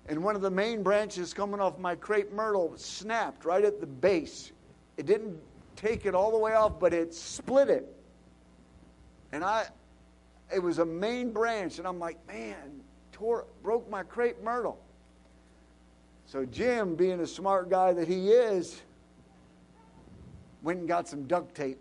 and 0.08 0.24
one 0.24 0.36
of 0.36 0.42
the 0.42 0.50
main 0.50 0.82
branches 0.82 1.32
coming 1.32 1.60
off 1.60 1.78
my 1.78 1.94
crepe 1.94 2.34
myrtle 2.34 2.74
snapped 2.76 3.46
right 3.46 3.64
at 3.64 3.80
the 3.80 3.86
base. 3.86 4.52
It 4.98 5.06
didn't 5.06 5.38
take 5.76 6.08
it 6.08 6.16
all 6.16 6.32
the 6.32 6.40
way 6.40 6.56
off, 6.56 6.80
but 6.80 6.92
it 6.92 7.14
split 7.14 7.70
it. 7.70 7.94
And 9.32 9.44
I, 9.44 9.68
it 10.54 10.62
was 10.62 10.80
a 10.80 10.86
main 10.86 11.32
branch, 11.32 11.78
and 11.78 11.88
I'm 11.88 12.00
like, 12.00 12.18
man, 12.28 12.82
tore, 13.12 13.46
broke 13.64 13.90
my 13.90 14.04
crepe 14.04 14.42
myrtle. 14.44 14.80
So 16.26 16.46
Jim, 16.46 16.96
being 16.96 17.22
a 17.22 17.28
smart 17.28 17.70
guy 17.70 17.94
that 17.94 18.08
he 18.08 18.30
is, 18.30 18.82
went 20.62 20.80
and 20.80 20.88
got 20.88 21.08
some 21.08 21.24
duct 21.24 21.56
tape. 21.56 21.80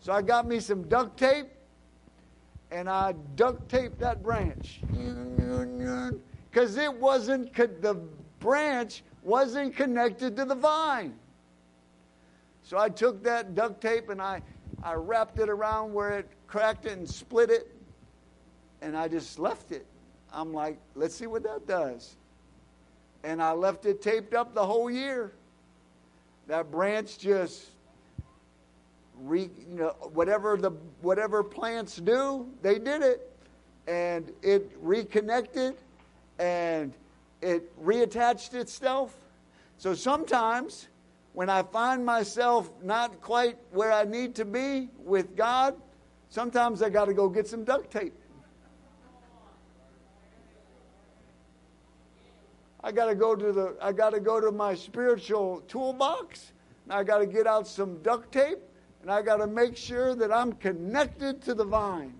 So 0.00 0.12
I 0.12 0.20
got 0.20 0.46
me 0.46 0.60
some 0.60 0.82
duct 0.88 1.16
tape 1.18 1.46
and 2.70 2.90
I 2.90 3.14
duct 3.36 3.68
taped 3.68 3.98
that 4.00 4.22
branch 4.22 4.80
because 6.50 6.76
it 6.76 6.92
wasn't 6.92 7.54
the 7.54 7.94
branch 8.40 9.02
wasn't 9.22 9.74
connected 9.74 10.36
to 10.36 10.44
the 10.44 10.54
vine. 10.54 11.14
So 12.62 12.78
I 12.78 12.88
took 12.88 13.22
that 13.24 13.54
duct 13.54 13.80
tape 13.80 14.10
and 14.10 14.20
I, 14.20 14.42
I 14.84 14.92
wrapped 14.94 15.38
it 15.38 15.48
around 15.48 15.94
where 15.94 16.18
it 16.18 16.28
cracked 16.46 16.84
it 16.84 16.98
and 16.98 17.08
split 17.08 17.50
it, 17.50 17.74
and 18.82 18.94
I 18.94 19.08
just 19.08 19.38
left 19.38 19.72
it. 19.72 19.86
I'm 20.30 20.52
like, 20.52 20.78
let's 20.94 21.14
see 21.14 21.26
what 21.26 21.42
that 21.44 21.66
does. 21.66 22.16
And 23.22 23.42
I 23.42 23.52
left 23.52 23.86
it 23.86 24.02
taped 24.02 24.34
up 24.34 24.54
the 24.54 24.64
whole 24.64 24.90
year. 24.90 25.32
That 26.48 26.70
branch 26.70 27.18
just 27.18 27.70
re, 29.22 29.48
you 29.70 29.78
know, 29.78 29.94
whatever 30.12 30.58
the 30.58 30.72
whatever 31.00 31.42
plants 31.42 31.96
do, 31.96 32.46
they 32.60 32.78
did 32.78 33.00
it, 33.00 33.32
and 33.86 34.30
it 34.42 34.70
reconnected, 34.82 35.76
and 36.38 36.92
it 37.40 37.74
reattached 37.82 38.52
itself. 38.52 39.16
So 39.78 39.94
sometimes, 39.94 40.88
when 41.34 41.50
I 41.50 41.62
find 41.62 42.06
myself 42.06 42.70
not 42.82 43.20
quite 43.20 43.58
where 43.70 43.92
I 43.92 44.04
need 44.04 44.34
to 44.36 44.44
be 44.44 44.88
with 44.96 45.36
God, 45.36 45.74
sometimes 46.28 46.80
I 46.80 46.88
got 46.88 47.06
to 47.06 47.14
go 47.14 47.28
get 47.28 47.46
some 47.46 47.64
duct 47.64 47.90
tape. 47.90 48.14
I 52.82 52.92
got 52.92 53.06
to 53.06 53.14
go 53.14 53.34
to 53.34 53.52
the 53.52 53.76
I 53.82 53.92
got 53.92 54.10
to 54.10 54.20
go 54.20 54.40
to 54.40 54.52
my 54.52 54.74
spiritual 54.74 55.62
toolbox. 55.68 56.52
And 56.84 56.92
I 56.92 57.02
got 57.02 57.18
to 57.18 57.26
get 57.26 57.46
out 57.46 57.66
some 57.66 58.02
duct 58.02 58.30
tape 58.30 58.58
and 59.02 59.10
I 59.10 59.22
got 59.22 59.38
to 59.38 59.46
make 59.46 59.76
sure 59.76 60.14
that 60.14 60.30
I'm 60.30 60.52
connected 60.52 61.42
to 61.42 61.54
the 61.54 61.64
vine 61.64 62.14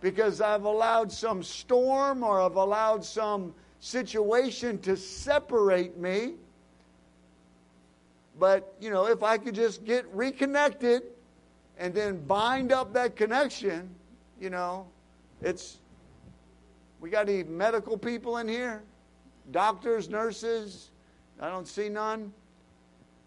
because 0.00 0.40
I've 0.40 0.64
allowed 0.64 1.10
some 1.10 1.42
storm 1.42 2.22
or 2.22 2.40
I've 2.40 2.56
allowed 2.56 3.04
some 3.04 3.54
situation 3.80 4.78
to 4.80 4.96
separate 4.96 5.96
me. 5.96 6.34
But, 8.38 8.74
you 8.80 8.90
know, 8.90 9.06
if 9.06 9.22
I 9.22 9.38
could 9.38 9.54
just 9.54 9.84
get 9.84 10.06
reconnected 10.12 11.02
and 11.78 11.92
then 11.92 12.24
bind 12.26 12.72
up 12.72 12.92
that 12.94 13.16
connection, 13.16 13.90
you 14.40 14.50
know, 14.50 14.86
it's. 15.42 15.78
We 17.00 17.10
got 17.10 17.28
any 17.28 17.44
medical 17.44 17.96
people 17.96 18.38
in 18.38 18.48
here? 18.48 18.82
Doctors, 19.52 20.08
nurses? 20.08 20.90
I 21.40 21.48
don't 21.48 21.68
see 21.68 21.88
none. 21.88 22.32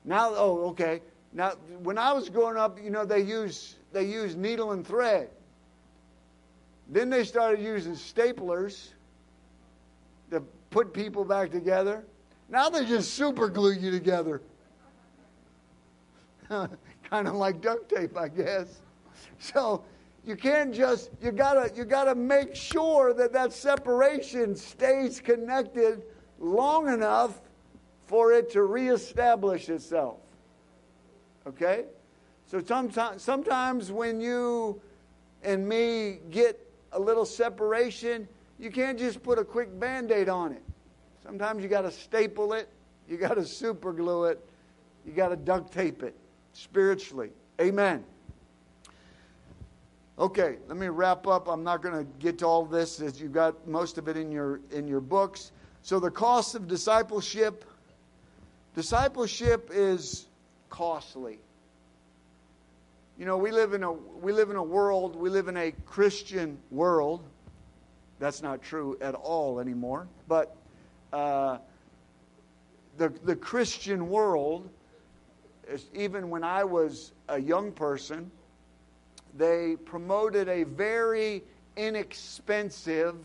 Now, 0.03 0.34
oh, 0.36 0.70
okay. 0.70 1.01
Now, 1.34 1.51
when 1.82 1.97
I 1.97 2.12
was 2.12 2.30
growing 2.30 2.57
up, 2.57 2.78
you 2.84 2.89
know, 2.89 3.05
they 3.05 3.22
use 3.22 3.76
they 3.93 4.03
use 4.03 4.36
needle 4.36 4.72
and 4.72 4.86
thread. 4.86 5.30
Then 6.89 7.09
they 7.09 7.24
started 7.24 7.64
using 7.64 7.93
staplers 7.93 8.89
to 10.30 10.41
put 10.70 10.93
people 10.93 11.24
back 11.24 11.51
together. 11.51 12.03
Now 12.49 12.70
they 12.70 12.86
just 12.86 13.14
super 13.14 13.47
glue 13.47 13.74
you 13.74 13.91
together. 13.91 14.41
kind 17.10 17.28
of 17.28 17.36
like 17.36 17.62
duct 17.62 17.89
tape, 17.89 18.18
I 18.18 18.28
guess. 18.28 18.82
So 19.39 19.84
you 20.26 20.36
can't 20.36 20.74
just 20.74 21.12
you 21.22 21.32
gotta 21.32 21.72
you 21.76 21.86
gotta 21.86 22.16
make 22.16 22.56
sure 22.56 23.14
that 23.14 23.34
that 23.34 23.54
separation 23.54 24.56
stays 24.56 25.20
connected 25.20 26.04
long 26.39 26.91
enough 26.91 27.41
for 28.06 28.34
it 28.34 28.52
to 28.52 28.64
reestablish 28.64 29.70
itself. 29.70 30.18
Okay? 31.47 31.86
So 32.45 32.62
sometimes, 32.62 33.22
sometimes 33.22 33.91
when 33.91 34.20
you 34.20 34.82
and 35.43 35.68
me 35.68 36.20
get 36.30 36.60
a 36.91 36.99
little 36.99 37.26
separation, 37.26 38.28
you 38.60 38.70
can't 38.70 38.99
just 38.99 39.24
put 39.24 39.39
a 39.39 39.45
quick 39.45 39.80
band 39.80 40.12
aid 40.12 40.28
on 40.28 40.52
it. 40.52 40.62
Sometimes 41.24 41.64
you 41.64 41.70
got 41.70 41.82
to 41.82 41.91
staple 41.91 42.54
it, 42.54 42.68
you 43.08 43.16
got 43.16 43.36
to 43.36 43.45
super 43.45 43.93
glue 43.93 44.26
it, 44.26 44.45
you 45.06 45.14
got 45.14 45.30
to 45.30 45.38
duct 45.38 45.72
tape 45.72 46.04
it 46.04 46.16
spiritually. 46.54 47.30
Amen. 47.60 48.04
Okay, 50.20 50.58
let 50.68 50.78
me 50.78 50.88
wrap 50.88 51.26
up. 51.26 51.47
I'm 51.47 51.64
not 51.64 51.82
going 51.82 51.97
to 51.97 52.12
get 52.20 52.39
to 52.39 52.45
all 52.45 52.66
this 52.66 53.02
as 53.02 53.20
you've 53.20 53.32
got 53.32 53.68
most 53.68 53.97
of 53.97 54.08
it 54.08 54.18
in 54.18 54.32
your 54.32 54.60
in 54.72 54.88
your 54.88 55.02
books. 55.02 55.52
So 55.82 55.99
the 55.99 56.12
cost 56.12 56.54
of 56.54 56.68
discipleship 56.68 57.66
discipleship 58.76 59.70
is 59.74 60.28
costly. 60.70 61.39
You 63.18 63.26
know, 63.26 63.38
we 63.38 63.52
live 63.52 63.74
in 63.74 63.84
a 63.84 63.91
we 63.91 64.32
live 64.32 64.49
in 64.49 64.56
a 64.56 64.64
world, 64.64 65.16
we 65.16 65.30
live 65.30 65.47
in 65.47 65.58
a 65.58 65.72
Christian 65.86 66.58
world. 66.70 67.24
That's 68.20 68.41
not 68.41 68.62
true 68.62 68.97
at 69.02 69.16
all 69.16 69.60
anymore. 69.60 70.08
But 70.28 70.56
uh, 71.12 71.58
the 72.97 73.10
the 73.24 73.36
Christian 73.36 74.10
world, 74.10 74.70
even 75.93 76.30
when 76.30 76.43
I 76.43 76.63
was 76.63 77.11
a 77.28 77.39
young 77.39 77.72
person, 77.72 78.32
they 79.38 79.76
promoted 79.86 80.49
a 80.49 80.63
very 80.63 81.43
inexpensive 81.78 83.15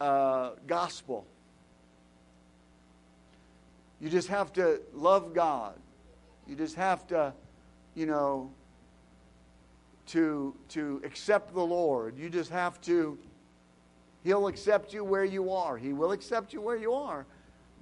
uh, 0.00 0.50
gospel. 0.66 1.26
You 4.00 4.08
just 4.08 4.28
have 4.28 4.52
to 4.54 4.80
love 4.92 5.32
God. 5.32 5.74
You 6.46 6.56
just 6.56 6.74
have 6.74 7.06
to, 7.08 7.32
you 7.94 8.06
know, 8.06 8.50
to 10.08 10.54
to 10.70 11.00
accept 11.04 11.54
the 11.54 11.64
Lord. 11.64 12.18
You 12.18 12.28
just 12.28 12.50
have 12.50 12.80
to 12.82 13.16
He'll 14.24 14.46
accept 14.46 14.92
you 14.92 15.04
where 15.04 15.24
you 15.24 15.52
are. 15.52 15.76
He 15.76 15.92
will 15.92 16.12
accept 16.12 16.52
you 16.52 16.60
where 16.60 16.76
you 16.76 16.92
are, 16.92 17.26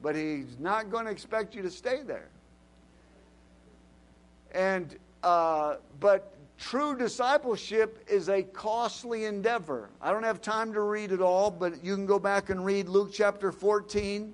but 0.03 0.17
he's 0.17 0.59
not 0.59 0.91
going 0.91 1.05
to 1.05 1.11
expect 1.11 1.55
you 1.55 1.63
to 1.63 1.71
stay 1.71 2.03
there. 2.03 2.29
And 4.53 4.97
uh, 5.23 5.77
but 6.01 6.35
true 6.59 6.97
discipleship 6.97 8.05
is 8.09 8.29
a 8.29 8.43
costly 8.43 9.25
endeavor. 9.25 9.91
I 10.01 10.13
don't 10.13 10.23
have 10.23 10.41
time 10.41 10.73
to 10.73 10.81
read 10.81 11.13
it 11.13 11.21
all, 11.21 11.51
but 11.51 11.85
you 11.85 11.95
can 11.95 12.07
go 12.07 12.19
back 12.19 12.51
and 12.51 12.65
read 12.65 12.89
Luke 12.89 13.11
chapter 13.13 13.53
14. 13.53 14.33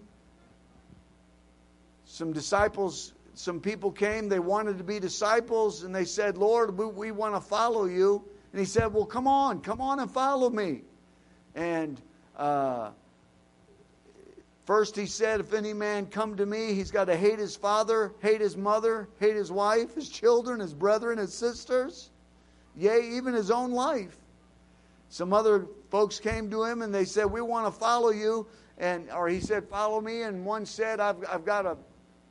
Some 2.05 2.33
disciples, 2.33 3.13
some 3.35 3.61
people 3.61 3.91
came, 3.91 4.29
they 4.29 4.39
wanted 4.39 4.79
to 4.79 4.85
be 4.85 5.01
disciples, 5.01 5.83
and 5.83 5.95
they 5.95 6.05
said, 6.05 6.39
Lord, 6.39 6.79
we, 6.79 6.87
we 6.87 7.11
want 7.11 7.35
to 7.35 7.41
follow 7.41 7.85
you. 7.85 8.25
And 8.53 8.61
he 8.61 8.67
said, 8.67 8.93
Well, 8.93 9.05
come 9.05 9.27
on, 9.27 9.61
come 9.61 9.81
on 9.81 10.01
and 10.01 10.11
follow 10.11 10.49
me. 10.49 10.83
And 11.55 12.01
uh, 12.37 12.91
First, 14.67 14.97
he 14.97 15.07
said, 15.07 15.39
If 15.39 15.55
any 15.55 15.73
man 15.73 16.07
come 16.07 16.37
to 16.37 16.45
me, 16.45 16.75
he's 16.75 16.91
got 16.91 17.05
to 17.05 17.17
hate 17.17 17.39
his 17.39 17.55
father, 17.55 18.13
hate 18.21 18.41
his 18.41 18.57
mother, 18.57 19.09
hate 19.21 19.37
his 19.37 19.53
wife, 19.53 19.95
his 19.95 20.09
children, 20.09 20.59
his 20.59 20.75
brethren, 20.75 21.19
his 21.19 21.33
sisters, 21.33 22.11
yea, 22.75 23.01
even 23.13 23.33
his 23.33 23.53
own 23.53 23.71
life. 23.71 24.17
Some 25.09 25.33
other 25.33 25.67
folks 25.89 26.19
came 26.19 26.51
to 26.51 26.65
him 26.65 26.83
and 26.83 26.93
they 26.93 27.05
said, 27.05 27.27
We 27.27 27.41
want 27.43 27.73
to 27.73 27.81
follow 27.81 28.11
you. 28.11 28.49
And, 28.77 29.09
or 29.13 29.29
he 29.29 29.39
said, 29.39 29.69
Follow 29.69 30.01
me. 30.01 30.23
And 30.23 30.45
one 30.45 30.67
said, 30.67 30.99
I've, 30.99 31.25
I've 31.31 31.45
got 31.45 31.65
a 31.65 31.77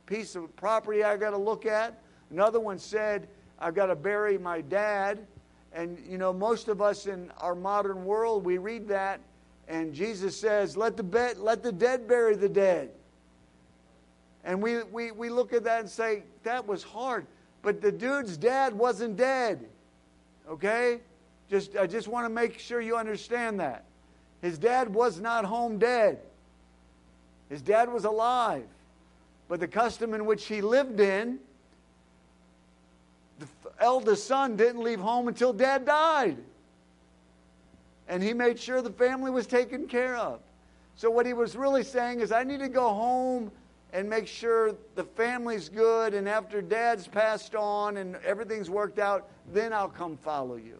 piece 0.04 0.36
of 0.36 0.54
property 0.56 1.02
I've 1.02 1.20
got 1.20 1.30
to 1.30 1.38
look 1.38 1.64
at. 1.64 2.02
Another 2.30 2.60
one 2.60 2.78
said, 2.78 3.28
I've 3.58 3.74
got 3.74 3.86
to 3.86 3.96
bury 3.96 4.36
my 4.36 4.60
dad. 4.60 5.26
And, 5.72 5.98
you 6.06 6.18
know, 6.18 6.34
most 6.34 6.68
of 6.68 6.82
us 6.82 7.06
in 7.06 7.30
our 7.38 7.54
modern 7.54 8.04
world, 8.04 8.44
we 8.44 8.58
read 8.58 8.88
that 8.88 9.20
and 9.68 9.92
Jesus 9.92 10.38
says, 10.38 10.76
let 10.76 10.96
the, 10.96 11.34
let 11.38 11.62
the 11.62 11.72
dead 11.72 12.06
bury 12.06 12.36
the 12.36 12.48
dead. 12.48 12.90
And 14.44 14.62
we, 14.62 14.84
we, 14.84 15.10
we 15.10 15.28
look 15.28 15.52
at 15.52 15.64
that 15.64 15.80
and 15.80 15.90
say, 15.90 16.22
that 16.44 16.66
was 16.66 16.84
hard. 16.84 17.26
But 17.62 17.80
the 17.80 17.90
dude's 17.90 18.36
dad 18.36 18.72
wasn't 18.72 19.16
dead. 19.16 19.66
Okay? 20.48 21.00
Just, 21.50 21.76
I 21.76 21.88
just 21.88 22.06
want 22.06 22.26
to 22.26 22.28
make 22.28 22.60
sure 22.60 22.80
you 22.80 22.96
understand 22.96 23.58
that. 23.58 23.84
His 24.40 24.56
dad 24.56 24.92
was 24.92 25.18
not 25.18 25.44
home 25.44 25.78
dead. 25.78 26.18
His 27.48 27.60
dad 27.60 27.92
was 27.92 28.04
alive. 28.04 28.66
But 29.48 29.58
the 29.58 29.68
custom 29.68 30.14
in 30.14 30.26
which 30.26 30.46
he 30.46 30.60
lived 30.60 31.00
in, 31.00 31.40
the 33.40 33.46
eldest 33.80 34.26
son 34.28 34.56
didn't 34.56 34.82
leave 34.82 35.00
home 35.00 35.26
until 35.26 35.52
dad 35.52 35.84
died 35.86 36.36
and 38.08 38.22
he 38.22 38.32
made 38.32 38.58
sure 38.58 38.82
the 38.82 38.90
family 38.90 39.30
was 39.30 39.46
taken 39.46 39.86
care 39.86 40.16
of. 40.16 40.40
So, 40.94 41.10
what 41.10 41.26
he 41.26 41.32
was 41.32 41.56
really 41.56 41.84
saying 41.84 42.20
is, 42.20 42.32
I 42.32 42.42
need 42.42 42.60
to 42.60 42.68
go 42.68 42.94
home 42.94 43.50
and 43.92 44.08
make 44.08 44.26
sure 44.26 44.74
the 44.94 45.04
family's 45.04 45.68
good, 45.68 46.14
and 46.14 46.28
after 46.28 46.60
dad's 46.60 47.06
passed 47.06 47.54
on 47.54 47.98
and 47.98 48.16
everything's 48.16 48.70
worked 48.70 48.98
out, 48.98 49.28
then 49.52 49.72
I'll 49.72 49.88
come 49.88 50.16
follow 50.16 50.56
you. 50.56 50.78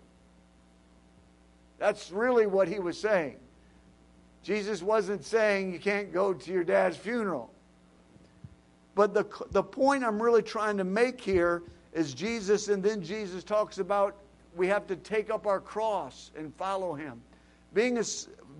That's 1.78 2.10
really 2.10 2.46
what 2.46 2.68
he 2.68 2.78
was 2.78 2.98
saying. 2.98 3.36
Jesus 4.42 4.82
wasn't 4.82 5.24
saying 5.24 5.72
you 5.72 5.78
can't 5.78 6.12
go 6.12 6.32
to 6.32 6.52
your 6.52 6.64
dad's 6.64 6.96
funeral. 6.96 7.50
But 8.94 9.12
the, 9.12 9.26
the 9.50 9.62
point 9.62 10.04
I'm 10.04 10.22
really 10.22 10.42
trying 10.42 10.78
to 10.78 10.84
make 10.84 11.20
here 11.20 11.62
is 11.92 12.14
Jesus, 12.14 12.68
and 12.68 12.82
then 12.82 13.02
Jesus 13.02 13.44
talks 13.44 13.78
about 13.78 14.16
we 14.56 14.68
have 14.68 14.86
to 14.88 14.96
take 14.96 15.30
up 15.30 15.46
our 15.46 15.60
cross 15.60 16.30
and 16.36 16.54
follow 16.56 16.94
him. 16.94 17.20
Being 17.74 17.98
a, 17.98 18.04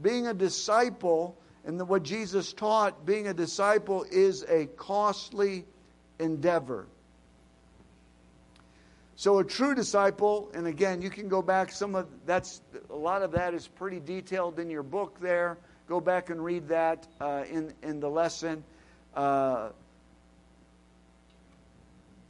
being 0.02 0.26
a 0.26 0.34
disciple, 0.34 1.36
and 1.64 1.80
the, 1.80 1.84
what 1.84 2.02
Jesus 2.02 2.52
taught, 2.52 3.06
being 3.06 3.28
a 3.28 3.34
disciple 3.34 4.04
is 4.10 4.44
a 4.48 4.66
costly 4.76 5.64
endeavor. 6.18 6.86
So 9.16 9.38
a 9.38 9.44
true 9.44 9.74
disciple, 9.74 10.50
and 10.52 10.66
again, 10.66 11.00
you 11.00 11.08
can 11.08 11.28
go 11.28 11.40
back. 11.40 11.72
Some 11.72 11.94
of 11.94 12.06
that's 12.26 12.60
a 12.90 12.94
lot 12.94 13.22
of 13.22 13.32
that 13.32 13.54
is 13.54 13.66
pretty 13.66 13.98
detailed 13.98 14.58
in 14.58 14.68
your 14.68 14.82
book. 14.82 15.18
There, 15.20 15.56
go 15.88 16.02
back 16.02 16.28
and 16.28 16.44
read 16.44 16.68
that 16.68 17.06
uh, 17.18 17.44
in 17.50 17.72
in 17.82 17.98
the 17.98 18.10
lesson. 18.10 18.62
Uh, 19.14 19.70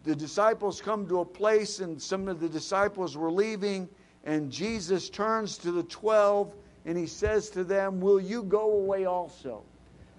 the 0.07 0.15
disciples 0.15 0.81
come 0.81 1.09
to 1.09 1.21
a 1.21 1.25
place, 1.25 1.81
and 1.81 2.01
some 2.01 2.29
of 2.29 2.39
the 2.39 2.49
disciples 2.49 3.17
were 3.17 3.31
leaving, 3.31 3.89
and 4.23 4.53
Jesus 4.53 5.11
turns 5.11 5.59
to 5.59 5.73
the 5.73 5.83
12 5.83 6.55
and 6.85 6.97
he 6.97 7.07
says 7.07 7.51
to 7.51 7.65
them, 7.65 8.01
Will 8.01 8.21
you 8.21 8.45
go 8.45 8.71
away 8.71 9.05
also? 9.05 9.65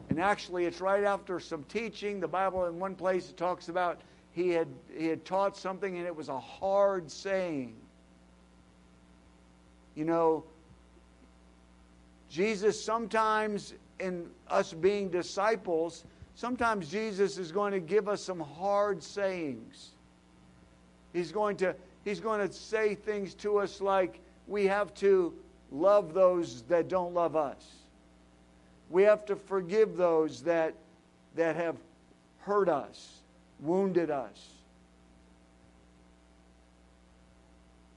And 0.10 0.20
actually, 0.20 0.66
it's 0.66 0.82
right 0.82 1.06
after 1.06 1.40
some 1.40 1.64
teaching. 1.64 2.20
The 2.20 2.28
Bible, 2.28 2.66
in 2.66 2.78
one 2.78 2.96
place, 2.96 3.30
it 3.30 3.38
talks 3.38 3.70
about 3.70 4.02
he 4.34 4.50
had, 4.50 4.68
he 4.96 5.08
had 5.08 5.24
taught 5.24 5.56
something 5.56 5.98
and 5.98 6.06
it 6.06 6.16
was 6.16 6.28
a 6.28 6.40
hard 6.40 7.10
saying. 7.10 7.74
You 9.96 10.04
know, 10.04 10.44
Jesus 12.30 12.82
sometimes, 12.82 13.74
in 14.02 14.30
us 14.50 14.74
being 14.74 15.10
disciples, 15.10 16.04
sometimes 16.38 16.90
Jesus 16.90 17.40
is 17.40 17.52
going 17.52 17.74
to 17.74 17.80
give 17.80 18.08
us 18.08 18.24
some 18.24 18.40
hard 18.40 19.04
sayings. 19.04 19.90
He's 21.12 21.32
going 21.32 21.58
to, 21.58 21.76
he's 22.06 22.20
going 22.20 22.48
to 22.48 22.54
say 22.54 22.96
things 22.96 23.34
to 23.36 23.58
us 23.58 23.82
like, 23.82 24.20
we 24.48 24.66
have 24.68 24.94
to 24.96 25.34
love 25.72 26.14
those 26.14 26.62
that 26.70 26.88
don't 26.88 27.14
love 27.14 27.36
us. 27.36 27.66
We 28.90 29.04
have 29.04 29.26
to 29.26 29.36
forgive 29.36 29.98
those 29.98 30.42
that, 30.44 30.76
that 31.36 31.56
have 31.56 31.76
hurt 32.40 32.70
us, 32.70 33.22
wounded 33.60 34.12
us. 34.12 34.48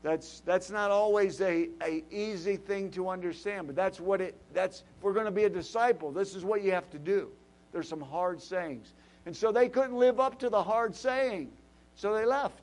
That's, 0.03 0.41
that's 0.47 0.71
not 0.71 0.91
always 0.91 1.43
a, 1.43 1.69
a 1.83 2.03
easy 2.11 2.57
thing 2.57 2.91
to 2.93 3.11
understand, 3.11 3.67
but 3.67 3.77
that's 3.77 4.01
what 4.01 4.23
it 4.23 4.35
that's 4.55 4.83
if 4.97 5.05
we're 5.05 5.13
going 5.13 5.27
to 5.27 5.31
be 5.31 5.45
a 5.45 5.51
disciple, 5.51 6.11
this 6.11 6.35
is 6.35 6.43
what 6.43 6.63
you 6.63 6.73
have 6.73 6.89
to 6.91 6.99
do. 6.99 7.31
There's 7.73 7.89
some 7.89 8.01
hard 8.01 8.41
sayings. 8.41 8.93
And 9.27 9.37
so 9.37 9.53
they 9.53 9.69
couldn't 9.69 9.97
live 9.97 10.19
up 10.19 10.39
to 10.41 10.49
the 10.49 10.63
hard 10.63 10.95
saying. 10.95 11.51
So 11.95 12.15
they 12.15 12.25
left. 12.25 12.59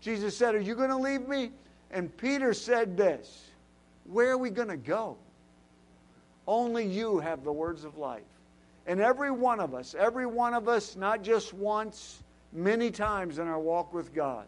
Jesus 0.00 0.36
said, 0.36 0.54
Are 0.54 0.60
you 0.60 0.74
going 0.74 0.90
to 0.90 0.96
leave 0.96 1.28
me? 1.28 1.50
And 1.90 2.14
Peter 2.16 2.54
said 2.54 2.96
this 2.96 3.50
Where 4.04 4.32
are 4.32 4.38
we 4.38 4.50
going 4.50 4.68
to 4.68 4.76
go? 4.76 5.16
Only 6.46 6.86
you 6.86 7.18
have 7.20 7.44
the 7.44 7.52
words 7.52 7.84
of 7.84 7.96
life. 7.96 8.22
And 8.86 9.00
every 9.00 9.30
one 9.30 9.60
of 9.60 9.74
us, 9.74 9.94
every 9.96 10.26
one 10.26 10.54
of 10.54 10.68
us, 10.68 10.96
not 10.96 11.22
just 11.22 11.54
once, 11.54 12.22
many 12.52 12.90
times 12.90 13.38
in 13.38 13.46
our 13.46 13.58
walk 13.58 13.92
with 13.92 14.14
God. 14.14 14.46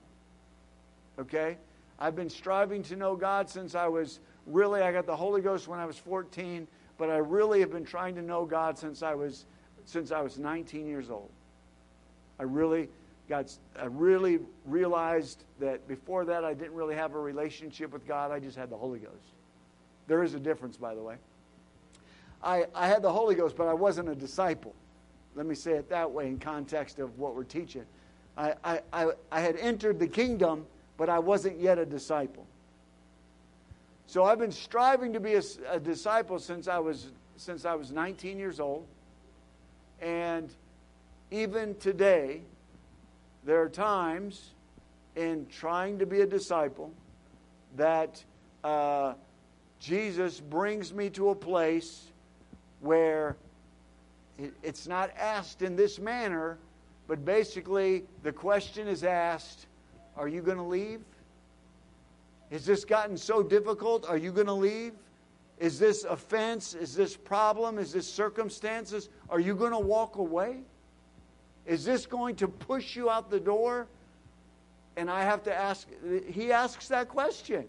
Okay? 1.18 1.56
I've 1.98 2.16
been 2.16 2.30
striving 2.30 2.82
to 2.84 2.96
know 2.96 3.14
God 3.14 3.48
since 3.48 3.74
I 3.74 3.86
was 3.86 4.18
really, 4.46 4.82
I 4.82 4.90
got 4.92 5.06
the 5.06 5.14
Holy 5.14 5.40
Ghost 5.40 5.68
when 5.68 5.78
I 5.78 5.86
was 5.86 5.96
14, 5.96 6.66
but 6.98 7.10
I 7.10 7.18
really 7.18 7.60
have 7.60 7.70
been 7.70 7.84
trying 7.84 8.14
to 8.16 8.22
know 8.22 8.44
God 8.44 8.78
since 8.78 9.02
I 9.02 9.14
was, 9.14 9.44
since 9.84 10.12
I 10.12 10.20
was 10.20 10.38
19 10.38 10.86
years 10.86 11.10
old. 11.10 11.30
I 12.38 12.44
really 12.44 12.88
got, 13.28 13.56
I 13.78 13.86
really 13.86 14.40
realized 14.66 15.44
that 15.60 15.86
before 15.88 16.24
that 16.26 16.44
I 16.44 16.54
didn't 16.54 16.74
really 16.74 16.94
have 16.94 17.14
a 17.14 17.20
relationship 17.20 17.92
with 17.92 18.06
God. 18.06 18.30
I 18.30 18.40
just 18.40 18.56
had 18.56 18.70
the 18.70 18.76
Holy 18.76 18.98
Ghost. 18.98 19.14
There 20.08 20.22
is 20.22 20.34
a 20.34 20.40
difference, 20.40 20.76
by 20.76 20.94
the 20.94 21.02
way. 21.02 21.16
I, 22.42 22.66
I 22.74 22.88
had 22.88 23.02
the 23.02 23.12
Holy 23.12 23.34
Ghost, 23.34 23.56
but 23.56 23.68
I 23.68 23.74
wasn't 23.74 24.08
a 24.08 24.14
disciple. 24.14 24.74
Let 25.34 25.46
me 25.46 25.54
say 25.54 25.72
it 25.72 25.88
that 25.90 26.10
way 26.10 26.26
in 26.26 26.38
context 26.38 26.98
of 26.98 27.18
what 27.18 27.34
we're 27.34 27.44
teaching. 27.44 27.84
I, 28.36 28.54
I, 28.64 28.80
I, 28.92 29.06
I 29.30 29.40
had 29.40 29.56
entered 29.56 29.98
the 29.98 30.08
kingdom, 30.08 30.66
but 30.96 31.08
I 31.08 31.18
wasn't 31.18 31.60
yet 31.60 31.78
a 31.78 31.86
disciple. 31.86 32.46
So 34.06 34.24
I've 34.24 34.38
been 34.38 34.52
striving 34.52 35.12
to 35.14 35.20
be 35.20 35.34
a, 35.34 35.42
a 35.70 35.80
disciple 35.80 36.38
since 36.38 36.68
I 36.68 36.78
was 36.78 37.12
since 37.36 37.64
I 37.64 37.74
was 37.74 37.90
19 37.90 38.38
years 38.38 38.60
old, 38.60 38.86
and 40.02 40.52
even 41.30 41.76
today, 41.76 42.42
there 43.44 43.62
are 43.62 43.68
times 43.68 44.50
in 45.16 45.46
trying 45.46 45.98
to 45.98 46.06
be 46.06 46.20
a 46.20 46.26
disciple 46.26 46.92
that 47.76 48.22
uh, 48.64 49.14
Jesus 49.78 50.40
brings 50.40 50.92
me 50.92 51.08
to 51.10 51.30
a 51.30 51.34
place 51.34 52.10
where 52.80 53.36
it's 54.62 54.88
not 54.88 55.10
asked 55.16 55.62
in 55.62 55.76
this 55.76 55.98
manner, 55.98 56.58
but 57.06 57.24
basically 57.24 58.04
the 58.22 58.32
question 58.32 58.88
is 58.88 59.04
asked 59.04 59.66
Are 60.16 60.28
you 60.28 60.42
going 60.42 60.56
to 60.56 60.62
leave? 60.64 61.00
Has 62.50 62.66
this 62.66 62.84
gotten 62.84 63.16
so 63.16 63.42
difficult? 63.42 64.08
Are 64.08 64.16
you 64.16 64.32
going 64.32 64.46
to 64.48 64.52
leave? 64.52 64.92
Is 65.58 65.78
this 65.78 66.04
offense? 66.04 66.74
Is 66.74 66.94
this 66.94 67.16
problem? 67.16 67.78
Is 67.78 67.92
this 67.92 68.12
circumstances? 68.12 69.08
Are 69.30 69.40
you 69.40 69.54
going 69.54 69.72
to 69.72 69.78
walk 69.78 70.16
away? 70.16 70.60
Is 71.66 71.84
this 71.84 72.06
going 72.06 72.36
to 72.36 72.48
push 72.48 72.96
you 72.96 73.08
out 73.08 73.30
the 73.30 73.40
door? 73.40 73.86
And 74.96 75.10
I 75.10 75.22
have 75.22 75.44
to 75.44 75.54
ask, 75.54 75.86
he 76.28 76.52
asks 76.52 76.88
that 76.88 77.08
question. 77.08 77.66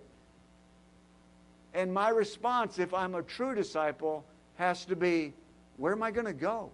And 1.73 1.93
my 1.93 2.09
response, 2.09 2.79
if 2.79 2.93
I'm 2.93 3.15
a 3.15 3.23
true 3.23 3.55
disciple, 3.55 4.25
has 4.55 4.85
to 4.85 4.95
be, 4.95 5.33
where 5.77 5.93
am 5.93 6.03
I 6.03 6.11
going 6.11 6.27
to 6.27 6.33
go? 6.33 6.71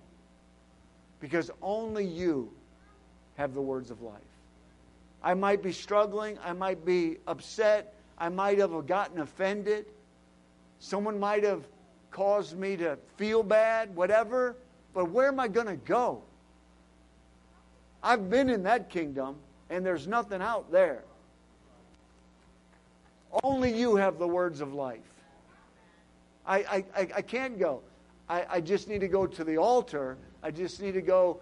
Because 1.20 1.51
only 1.62 2.05
you 2.05 2.51
have 3.36 3.53
the 3.53 3.62
words 3.62 3.91
of 3.91 4.01
life. 4.01 4.22
I 5.22 5.34
might 5.34 5.62
be 5.62 5.72
struggling. 5.72 6.38
I 6.43 6.53
might 6.53 6.86
be 6.86 7.18
upset. 7.28 7.93
I 8.18 8.30
might 8.30 8.57
have 8.60 8.88
gotten 8.88 9.20
offended. 9.20 9.86
Someone 10.80 11.19
might 11.19 11.43
have 11.43 11.63
caused 12.11 12.57
me 12.57 12.77
to 12.77 12.97
feel 13.17 13.43
bad, 13.43 13.95
whatever. 13.95 14.55
But 14.93 15.11
where 15.11 15.27
am 15.27 15.39
I 15.39 15.47
going 15.47 15.67
to 15.67 15.75
go? 15.75 16.21
I've 18.01 18.30
been 18.30 18.49
in 18.49 18.63
that 18.63 18.89
kingdom, 18.89 19.36
and 19.69 19.86
there's 19.86 20.07
nothing 20.07 20.41
out 20.41 20.71
there. 20.71 21.03
Only 23.43 23.77
you 23.77 23.95
have 23.97 24.17
the 24.17 24.27
words 24.27 24.61
of 24.61 24.73
life. 24.73 24.99
I, 26.47 26.84
I, 26.95 27.07
I 27.17 27.21
can't 27.21 27.59
go. 27.59 27.82
I, 28.27 28.45
I 28.49 28.61
just 28.61 28.88
need 28.88 29.01
to 29.01 29.07
go 29.07 29.27
to 29.27 29.43
the 29.43 29.57
altar. 29.57 30.17
I 30.41 30.49
just 30.49 30.82
need 30.82 30.93
to 30.93 31.01
go 31.01 31.41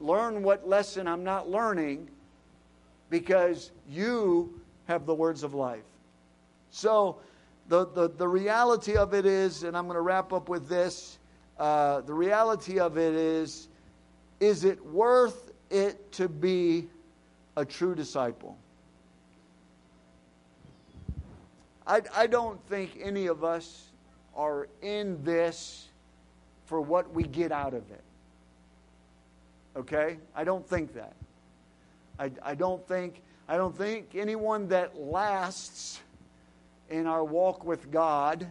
learn 0.00 0.42
what 0.42 0.66
lesson 0.66 1.06
I'm 1.06 1.24
not 1.24 1.50
learning 1.50 2.08
because 3.10 3.72
you 3.90 4.60
have 4.86 5.04
the 5.04 5.14
words 5.14 5.42
of 5.42 5.52
life. 5.52 5.82
So, 6.70 7.18
the, 7.68 7.86
the, 7.86 8.08
the 8.08 8.26
reality 8.26 8.96
of 8.96 9.14
it 9.14 9.26
is, 9.26 9.62
and 9.62 9.76
I'm 9.76 9.84
going 9.84 9.96
to 9.96 10.00
wrap 10.02 10.32
up 10.32 10.48
with 10.48 10.68
this 10.68 11.18
uh, 11.58 12.02
the 12.02 12.14
reality 12.14 12.78
of 12.78 12.98
it 12.98 13.14
is, 13.14 13.68
is 14.38 14.64
it 14.64 14.84
worth 14.86 15.50
it 15.70 16.12
to 16.12 16.28
be 16.28 16.86
a 17.56 17.64
true 17.64 17.94
disciple? 17.94 18.56
I, 21.86 22.02
I 22.14 22.26
don't 22.26 22.64
think 22.68 22.98
any 23.02 23.26
of 23.26 23.42
us 23.42 23.86
are 24.36 24.68
in 24.82 25.22
this 25.24 25.88
for 26.66 26.80
what 26.80 27.12
we 27.12 27.24
get 27.24 27.50
out 27.50 27.74
of 27.74 27.90
it. 27.90 28.04
Okay? 29.76 30.18
I 30.36 30.44
don't 30.44 30.66
think 30.66 30.94
that. 30.94 31.14
I, 32.20 32.30
I 32.42 32.54
don't 32.54 32.86
think 32.86 33.22
I 33.50 33.56
don't 33.56 33.76
think 33.76 34.14
anyone 34.14 34.68
that 34.68 35.00
lasts 35.00 36.00
in 36.90 37.06
our 37.06 37.24
walk 37.24 37.64
with 37.64 37.90
God 37.90 38.48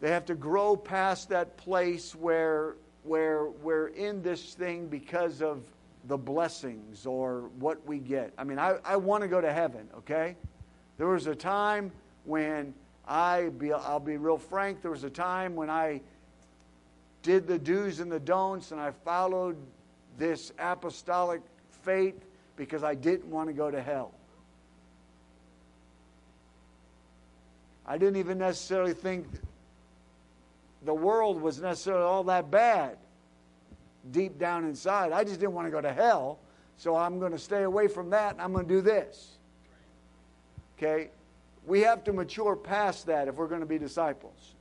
they 0.00 0.10
have 0.10 0.26
to 0.26 0.34
grow 0.34 0.76
past 0.76 1.28
that 1.30 1.56
place 1.56 2.14
where 2.14 2.74
where 3.02 3.46
we're 3.46 3.88
in 3.88 4.22
this 4.22 4.54
thing 4.54 4.86
because 4.86 5.40
of 5.42 5.62
the 6.06 6.16
blessings 6.16 7.06
or 7.06 7.50
what 7.58 7.84
we 7.86 7.98
get. 7.98 8.32
I 8.36 8.44
mean, 8.44 8.58
I, 8.58 8.78
I 8.84 8.96
want 8.96 9.22
to 9.22 9.28
go 9.28 9.40
to 9.40 9.52
heaven, 9.52 9.88
okay? 9.98 10.36
There 10.98 11.06
was 11.06 11.26
a 11.26 11.34
time 11.34 11.90
when 12.24 12.74
I 13.06 13.48
be, 13.48 13.72
I'll 13.72 14.00
be 14.00 14.16
real 14.18 14.36
frank, 14.36 14.82
there 14.82 14.90
was 14.90 15.04
a 15.04 15.10
time 15.10 15.56
when 15.56 15.70
I 15.70 16.02
did 17.22 17.46
the 17.46 17.58
do's 17.58 18.00
and 18.00 18.12
the 18.12 18.20
don'ts 18.20 18.72
and 18.72 18.80
I 18.80 18.90
followed 18.90 19.56
this 20.18 20.52
apostolic 20.58 21.40
faith 21.82 22.26
because 22.56 22.82
I 22.82 22.94
didn't 22.94 23.30
want 23.30 23.48
to 23.48 23.54
go 23.54 23.70
to 23.70 23.80
hell. 23.80 24.12
I 27.88 27.96
didn't 27.96 28.16
even 28.16 28.36
necessarily 28.36 28.92
think 28.92 29.26
the 30.84 30.92
world 30.92 31.40
was 31.40 31.58
necessarily 31.58 32.04
all 32.04 32.22
that 32.24 32.50
bad 32.50 32.98
deep 34.10 34.38
down 34.38 34.66
inside. 34.66 35.10
I 35.10 35.24
just 35.24 35.40
didn't 35.40 35.54
want 35.54 35.66
to 35.68 35.70
go 35.70 35.80
to 35.80 35.92
hell, 35.92 36.38
so 36.76 36.94
I'm 36.94 37.18
going 37.18 37.32
to 37.32 37.38
stay 37.38 37.62
away 37.62 37.88
from 37.88 38.10
that 38.10 38.32
and 38.32 38.42
I'm 38.42 38.52
going 38.52 38.68
to 38.68 38.74
do 38.74 38.82
this. 38.82 39.38
Okay? 40.76 41.08
We 41.66 41.80
have 41.80 42.04
to 42.04 42.12
mature 42.12 42.56
past 42.56 43.06
that 43.06 43.26
if 43.26 43.36
we're 43.36 43.48
going 43.48 43.60
to 43.60 43.66
be 43.66 43.78
disciples. 43.78 44.54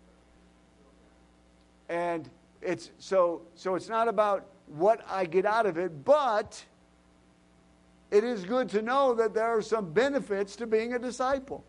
And 1.90 2.30
it's 2.62 2.92
so 2.98 3.42
so 3.56 3.76
it's 3.76 3.90
not 3.90 4.08
about 4.08 4.46
what 4.68 5.02
I 5.10 5.26
get 5.26 5.46
out 5.46 5.66
of 5.66 5.78
it, 5.78 6.06
but 6.06 6.64
it 8.10 8.24
is 8.24 8.46
good 8.46 8.70
to 8.70 8.82
know 8.82 9.14
that 9.16 9.34
there 9.34 9.46
are 9.46 9.62
some 9.62 9.92
benefits 9.92 10.56
to 10.58 10.68
being 10.68 10.94
a 10.94 11.00
disciple. 11.00 11.64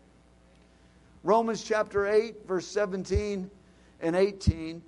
Romans 1.23 1.63
chapter 1.63 2.07
8 2.07 2.47
verse 2.47 2.67
17 2.67 3.49
and 4.01 4.15
18 4.15 4.81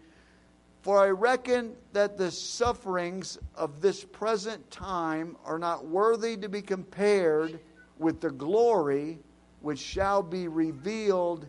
for 0.82 1.00
I 1.00 1.10
reckon 1.10 1.76
that 1.94 2.18
the 2.18 2.32
sufferings 2.32 3.38
of 3.56 3.82
this 3.82 4.04
present 4.04 4.70
time 4.72 5.38
are 5.46 5.60
not 5.60 5.86
worthy 5.86 6.36
to 6.38 6.50
be 6.50 6.62
compared 6.62 7.60
with 8.00 8.20
the 8.20 8.32
glory 8.32 9.20
which 9.62 9.80
shall 9.80 10.24
be 10.24 10.48
revealed 10.48 11.48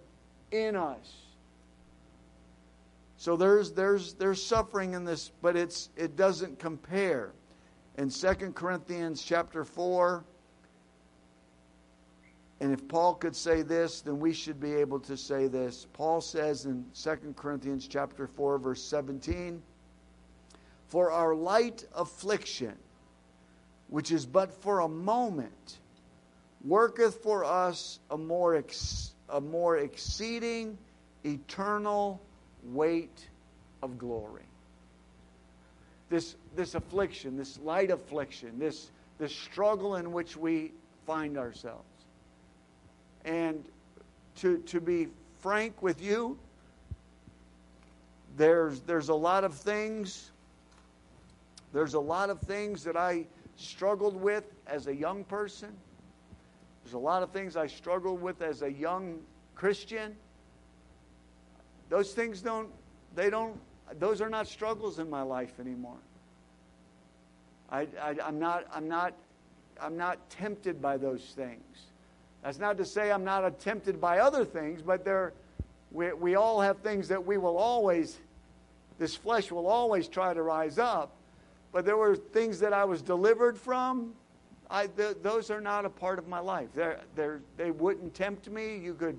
in 0.51 0.76
us. 0.76 1.14
So 3.16 3.37
there's 3.37 3.72
there's 3.72 4.12
there's 4.14 4.45
suffering 4.45 4.93
in 4.93 5.05
this, 5.05 5.30
but 5.41 5.57
it's 5.57 5.89
it 5.97 6.14
doesn't 6.14 6.59
compare. 6.59 7.33
In 7.97 8.11
2 8.11 8.35
Corinthians 8.55 9.22
chapter 9.22 9.64
4, 9.64 10.24
and 12.62 12.72
if 12.72 12.86
Paul 12.86 13.14
could 13.16 13.34
say 13.34 13.62
this, 13.62 14.02
then 14.02 14.20
we 14.20 14.32
should 14.32 14.60
be 14.60 14.72
able 14.72 15.00
to 15.00 15.16
say 15.16 15.48
this. 15.48 15.88
Paul 15.94 16.20
says 16.20 16.64
in 16.64 16.84
2 16.94 17.34
Corinthians 17.34 17.88
chapter 17.88 18.28
4 18.28 18.56
verse 18.58 18.80
17, 18.80 19.60
"For 20.86 21.10
our 21.10 21.34
light 21.34 21.84
affliction, 21.92 22.78
which 23.88 24.12
is 24.12 24.24
but 24.24 24.52
for 24.52 24.78
a 24.78 24.88
moment, 24.88 25.80
worketh 26.64 27.16
for 27.16 27.44
us 27.44 27.98
a 28.12 28.16
more, 28.16 28.54
ex, 28.54 29.12
a 29.28 29.40
more 29.40 29.78
exceeding 29.78 30.78
eternal 31.24 32.22
weight 32.62 33.28
of 33.82 33.98
glory. 33.98 34.46
This, 36.10 36.36
this 36.54 36.76
affliction, 36.76 37.36
this 37.36 37.58
light 37.58 37.90
affliction, 37.90 38.60
this, 38.60 38.92
this 39.18 39.34
struggle 39.34 39.96
in 39.96 40.12
which 40.12 40.36
we 40.36 40.70
find 41.06 41.36
ourselves. 41.36 41.91
And 43.24 43.64
to, 44.36 44.58
to 44.58 44.80
be 44.80 45.08
frank 45.40 45.82
with 45.82 46.02
you, 46.02 46.38
there's, 48.36 48.80
there's 48.80 49.08
a 49.08 49.14
lot 49.14 49.44
of 49.44 49.54
things 49.54 50.30
There's 51.72 51.94
a 51.94 52.00
lot 52.00 52.30
of 52.30 52.38
things 52.40 52.84
that 52.84 52.96
I 52.96 53.26
struggled 53.56 54.14
with 54.20 54.44
as 54.66 54.88
a 54.88 54.94
young 54.94 55.24
person. 55.24 55.70
There's 56.84 56.94
a 56.94 56.98
lot 56.98 57.22
of 57.22 57.30
things 57.30 57.56
I 57.56 57.66
struggled 57.66 58.20
with 58.20 58.42
as 58.42 58.62
a 58.62 58.70
young 58.70 59.20
Christian. 59.54 60.16
Those 61.88 62.12
things 62.12 62.42
don't, 62.42 62.68
they 63.14 63.30
don't, 63.30 63.58
those 63.98 64.20
are 64.20 64.28
not 64.28 64.48
struggles 64.48 64.98
in 64.98 65.08
my 65.08 65.22
life 65.22 65.58
anymore. 65.60 65.98
I, 67.70 67.86
I, 68.00 68.16
I'm 68.22 68.38
not, 68.38 68.64
I'm 68.74 68.88
not, 68.88 69.14
I'm 69.80 69.96
not 69.96 70.18
tempted 70.28 70.82
by 70.82 70.98
those 70.98 71.32
things. 71.34 71.91
That's 72.43 72.59
not 72.59 72.76
to 72.78 72.84
say 72.84 73.12
I'm 73.12 73.24
not 73.24 73.59
tempted 73.61 74.01
by 74.01 74.18
other 74.18 74.45
things, 74.45 74.82
but 74.82 75.05
there, 75.05 75.32
we, 75.93 76.12
we 76.12 76.34
all 76.34 76.61
have 76.61 76.78
things 76.78 77.09
that 77.09 77.24
we 77.24 77.38
will 77.38 77.57
always, 77.57 78.18
this 78.99 79.14
flesh 79.14 79.53
will 79.53 79.68
always 79.68 80.09
try 80.09 80.34
to 80.34 80.43
rise 80.43 80.78
up. 80.78 81.12
But 81.72 81.84
there 81.84 81.97
were 81.97 82.16
things 82.16 82.61
that 82.61 82.72
I 82.72 82.84
was 82.84 83.01
delivered 83.01 83.57
from. 83.57 84.12
I, 84.68 84.86
th- 84.88 85.18
those 85.22 85.51
are 85.51 85.61
not 85.61 85.84
a 85.84 85.90
part 85.90 86.18
of 86.18 86.28
my 86.28 86.40
life. 86.40 86.68
They're, 86.74 87.01
they're, 87.14 87.40
they 87.57 87.70
wouldn't 87.70 88.14
tempt 88.14 88.51
me. 88.51 88.76
You 88.76 88.95
could 88.95 89.16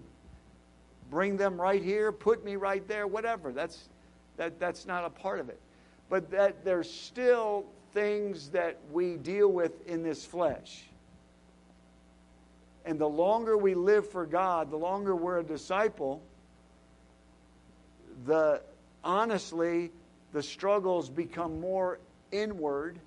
bring 1.10 1.38
them 1.38 1.60
right 1.60 1.82
here, 1.82 2.12
put 2.12 2.44
me 2.44 2.56
right 2.56 2.86
there, 2.88 3.08
whatever. 3.08 3.52
That's, 3.52 3.88
that, 4.38 4.60
that's 4.60 4.86
not 4.86 5.06
a 5.06 5.10
part 5.10 5.40
of 5.40 5.50
it. 5.50 5.60
But 6.10 6.30
that 6.32 6.66
there's 6.66 6.92
still 6.92 7.66
things 7.94 8.50
that 8.50 8.78
we 8.92 9.18
deal 9.18 9.48
with 9.48 9.88
in 9.88 10.04
this 10.04 10.26
flesh. 10.26 10.86
And 12.86 13.00
the 13.00 13.08
longer 13.08 13.58
we 13.58 13.76
live 13.76 14.10
for 14.10 14.26
God, 14.26 14.70
the 14.70 14.78
longer 14.78 15.16
we're 15.16 15.40
a 15.40 15.44
disciple, 15.44 16.22
the 18.26 18.62
honestly, 19.04 19.92
the 20.34 20.44
struggles 20.44 21.10
become 21.10 21.60
more 21.60 22.00
inward 22.32 23.00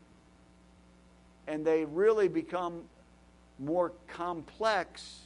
and 1.47 1.65
they 1.65 1.85
really 1.85 2.29
become 2.29 2.83
more 3.59 3.93
complex 4.09 5.21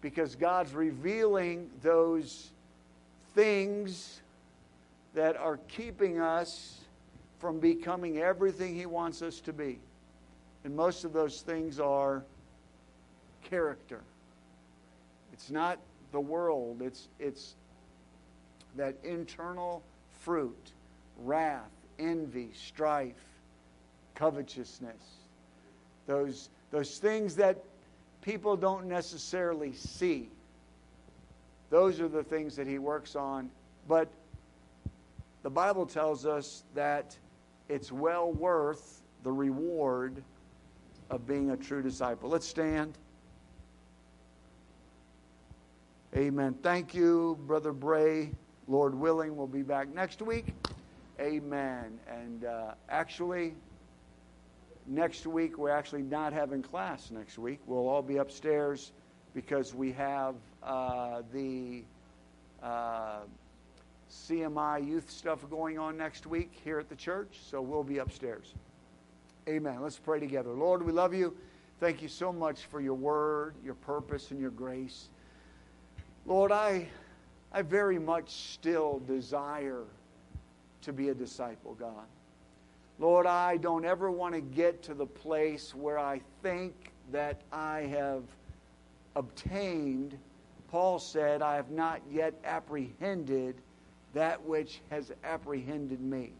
because 0.00 0.36
God's 0.36 0.72
revealing 0.72 1.70
those 1.82 2.50
things 3.34 4.20
that 5.14 5.36
are 5.36 5.58
keeping 5.68 6.20
us 6.20 6.80
from 7.38 7.60
becoming 7.60 8.18
everything 8.18 8.74
He 8.74 8.86
wants 8.86 9.22
us 9.22 9.40
to 9.40 9.52
be. 9.52 9.78
And 10.64 10.76
most 10.76 11.04
of 11.04 11.12
those 11.12 11.40
things 11.40 11.80
are 11.80 12.24
character. 13.42 14.00
It's 15.32 15.50
not 15.50 15.78
the 16.12 16.20
world, 16.20 16.82
it's, 16.82 17.08
it's 17.18 17.54
that 18.76 18.94
internal 19.04 19.82
fruit 20.20 20.72
wrath, 21.24 21.70
envy, 21.98 22.50
strife, 22.54 23.14
covetousness. 24.14 25.02
Those, 26.06 26.48
those 26.70 26.98
things 26.98 27.36
that 27.36 27.58
people 28.22 28.56
don't 28.56 28.86
necessarily 28.86 29.72
see. 29.72 30.28
Those 31.70 32.00
are 32.00 32.08
the 32.08 32.22
things 32.22 32.56
that 32.56 32.66
he 32.66 32.78
works 32.78 33.14
on. 33.14 33.50
But 33.88 34.08
the 35.42 35.50
Bible 35.50 35.86
tells 35.86 36.24
us 36.26 36.62
that 36.74 37.16
it's 37.68 37.92
well 37.92 38.32
worth 38.32 39.02
the 39.22 39.32
reward 39.32 40.22
of 41.10 41.26
being 41.26 41.50
a 41.50 41.56
true 41.56 41.82
disciple. 41.82 42.28
Let's 42.28 42.46
stand. 42.46 42.96
Amen. 46.16 46.54
Thank 46.62 46.94
you, 46.94 47.38
Brother 47.46 47.72
Bray. 47.72 48.30
Lord 48.66 48.94
willing, 48.94 49.36
we'll 49.36 49.46
be 49.46 49.62
back 49.62 49.94
next 49.94 50.22
week. 50.22 50.54
Amen. 51.20 51.98
And 52.08 52.44
uh, 52.44 52.74
actually, 52.88 53.54
next 54.86 55.26
week, 55.26 55.58
we're 55.58 55.70
actually 55.70 56.02
not 56.02 56.32
having 56.32 56.62
class 56.62 57.10
next 57.10 57.38
week. 57.38 57.60
We'll 57.66 57.88
all 57.88 58.02
be 58.02 58.16
upstairs 58.16 58.92
because 59.34 59.74
we 59.74 59.92
have 59.92 60.34
uh, 60.62 61.22
the 61.30 61.82
uh, 62.62 63.20
CMI 64.10 64.86
youth 64.86 65.10
stuff 65.10 65.48
going 65.50 65.78
on 65.78 65.98
next 65.98 66.26
week 66.26 66.58
here 66.64 66.78
at 66.78 66.88
the 66.88 66.96
church. 66.96 67.38
So 67.50 67.60
we'll 67.60 67.84
be 67.84 67.98
upstairs. 67.98 68.54
Amen. 69.46 69.82
Let's 69.82 69.98
pray 69.98 70.20
together. 70.20 70.50
Lord, 70.50 70.82
we 70.82 70.92
love 70.92 71.12
you. 71.12 71.36
Thank 71.80 72.00
you 72.00 72.08
so 72.08 72.32
much 72.32 72.64
for 72.64 72.80
your 72.80 72.94
word, 72.94 73.54
your 73.62 73.74
purpose, 73.74 74.30
and 74.30 74.40
your 74.40 74.50
grace. 74.50 75.10
Lord, 76.28 76.52
I, 76.52 76.86
I 77.52 77.62
very 77.62 77.98
much 77.98 78.28
still 78.28 79.00
desire 79.06 79.84
to 80.82 80.92
be 80.92 81.08
a 81.08 81.14
disciple, 81.14 81.72
God. 81.72 82.04
Lord, 82.98 83.24
I 83.24 83.56
don't 83.56 83.86
ever 83.86 84.10
want 84.10 84.34
to 84.34 84.42
get 84.42 84.82
to 84.82 84.94
the 84.94 85.06
place 85.06 85.74
where 85.74 85.98
I 85.98 86.20
think 86.42 86.92
that 87.12 87.40
I 87.50 87.80
have 87.90 88.24
obtained. 89.16 90.18
Paul 90.70 90.98
said, 90.98 91.40
I 91.40 91.54
have 91.54 91.70
not 91.70 92.02
yet 92.10 92.34
apprehended 92.44 93.54
that 94.12 94.44
which 94.44 94.82
has 94.90 95.10
apprehended 95.24 96.02
me. 96.02 96.32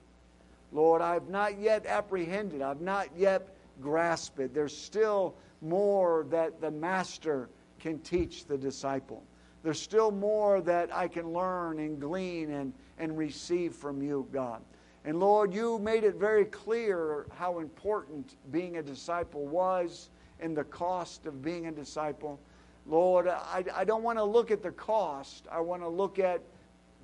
Lord, 0.70 1.01
I've 1.01 1.30
not 1.30 1.59
yet 1.59 1.86
apprehended, 1.86 2.61
I've 2.61 2.82
not 2.82 3.09
yet 3.16 3.57
grasped 3.80 4.39
it. 4.39 4.53
There's 4.53 4.76
still 4.76 5.34
more 5.62 6.26
that 6.28 6.61
the 6.61 6.70
master 6.70 7.49
can 7.80 8.01
teach 8.01 8.45
the 8.45 8.59
disciple. 8.59 9.22
There's 9.62 9.80
still 9.80 10.11
more 10.11 10.61
that 10.62 10.94
I 10.94 11.09
can 11.09 11.32
learn 11.32 11.78
and 11.78 12.00
glean 12.00 12.50
and, 12.50 12.72
and 12.98 13.16
receive 13.18 13.74
from 13.74 14.02
you, 14.02 14.28
God. 14.32 14.62
And 15.04 15.20
Lord, 15.20 15.54
you 15.54 15.78
made 15.78 16.04
it 16.04 16.16
very 16.16 16.44
clear 16.44 17.26
how 17.34 17.59
important 17.59 18.36
being 18.50 18.76
a 18.76 18.82
disciple 18.82 19.46
was 19.46 20.11
and 20.40 20.56
the 20.56 20.64
cost 20.64 21.26
of 21.26 21.42
being 21.42 21.66
a 21.66 21.72
disciple. 21.72 22.38
Lord, 22.86 23.28
I, 23.28 23.64
I 23.74 23.84
don't 23.84 24.02
want 24.02 24.18
to 24.18 24.24
look 24.24 24.50
at 24.50 24.62
the 24.62 24.70
cost. 24.70 25.46
I 25.50 25.61
want 25.61 25.82
to 25.82 25.88
look 25.88 26.18
at 26.18 26.40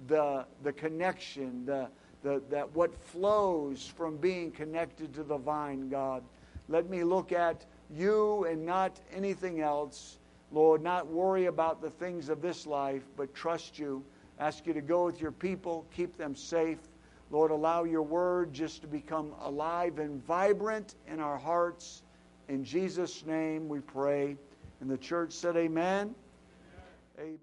the, 0.07 0.45
the 0.63 0.73
connection, 0.73 1.67
the, 1.67 1.89
the, 2.23 2.43
that 2.51 2.75
what 2.75 2.95
flows 2.95 3.87
from 3.87 4.17
being 4.17 4.51
connected 4.51 5.15
to 5.15 5.23
the 5.23 5.37
vine, 5.37 5.89
God. 5.89 6.23
Let 6.69 6.89
me 6.89 7.05
look 7.05 7.33
at 7.33 7.65
you 7.95 8.45
and 8.45 8.65
not 8.65 8.99
anything 9.13 9.61
else. 9.61 10.19
Lord, 10.55 10.83
not 10.83 11.09
worry 11.09 11.47
about 11.47 11.83
the 11.83 11.91
things 11.91 12.29
of 12.29 12.41
this 12.41 12.65
life, 12.65 13.03
but 13.17 13.35
trust 13.35 13.77
you. 13.77 14.05
Ask 14.39 14.67
you 14.67 14.73
to 14.73 14.81
go 14.81 15.05
with 15.05 15.21
your 15.21 15.33
people, 15.33 15.85
keep 15.93 16.17
them 16.17 16.37
safe. 16.37 16.79
Lord, 17.33 17.51
allow 17.51 17.83
your 17.83 18.03
word 18.03 18.53
just 18.53 18.81
to 18.83 18.87
become 18.87 19.33
alive 19.43 19.99
and 19.99 20.25
vibrant 20.25 20.95
in 21.09 21.19
our 21.19 21.39
hearts. 21.39 22.03
In 22.49 22.63
Jesus' 22.63 23.27
name 23.27 23.69
we 23.69 23.81
pray. 23.81 24.37
And 24.81 24.89
the 24.89 24.99
church 24.99 25.33
said, 25.33 25.57
Amen. 25.57 26.15
Amen. 27.19 27.39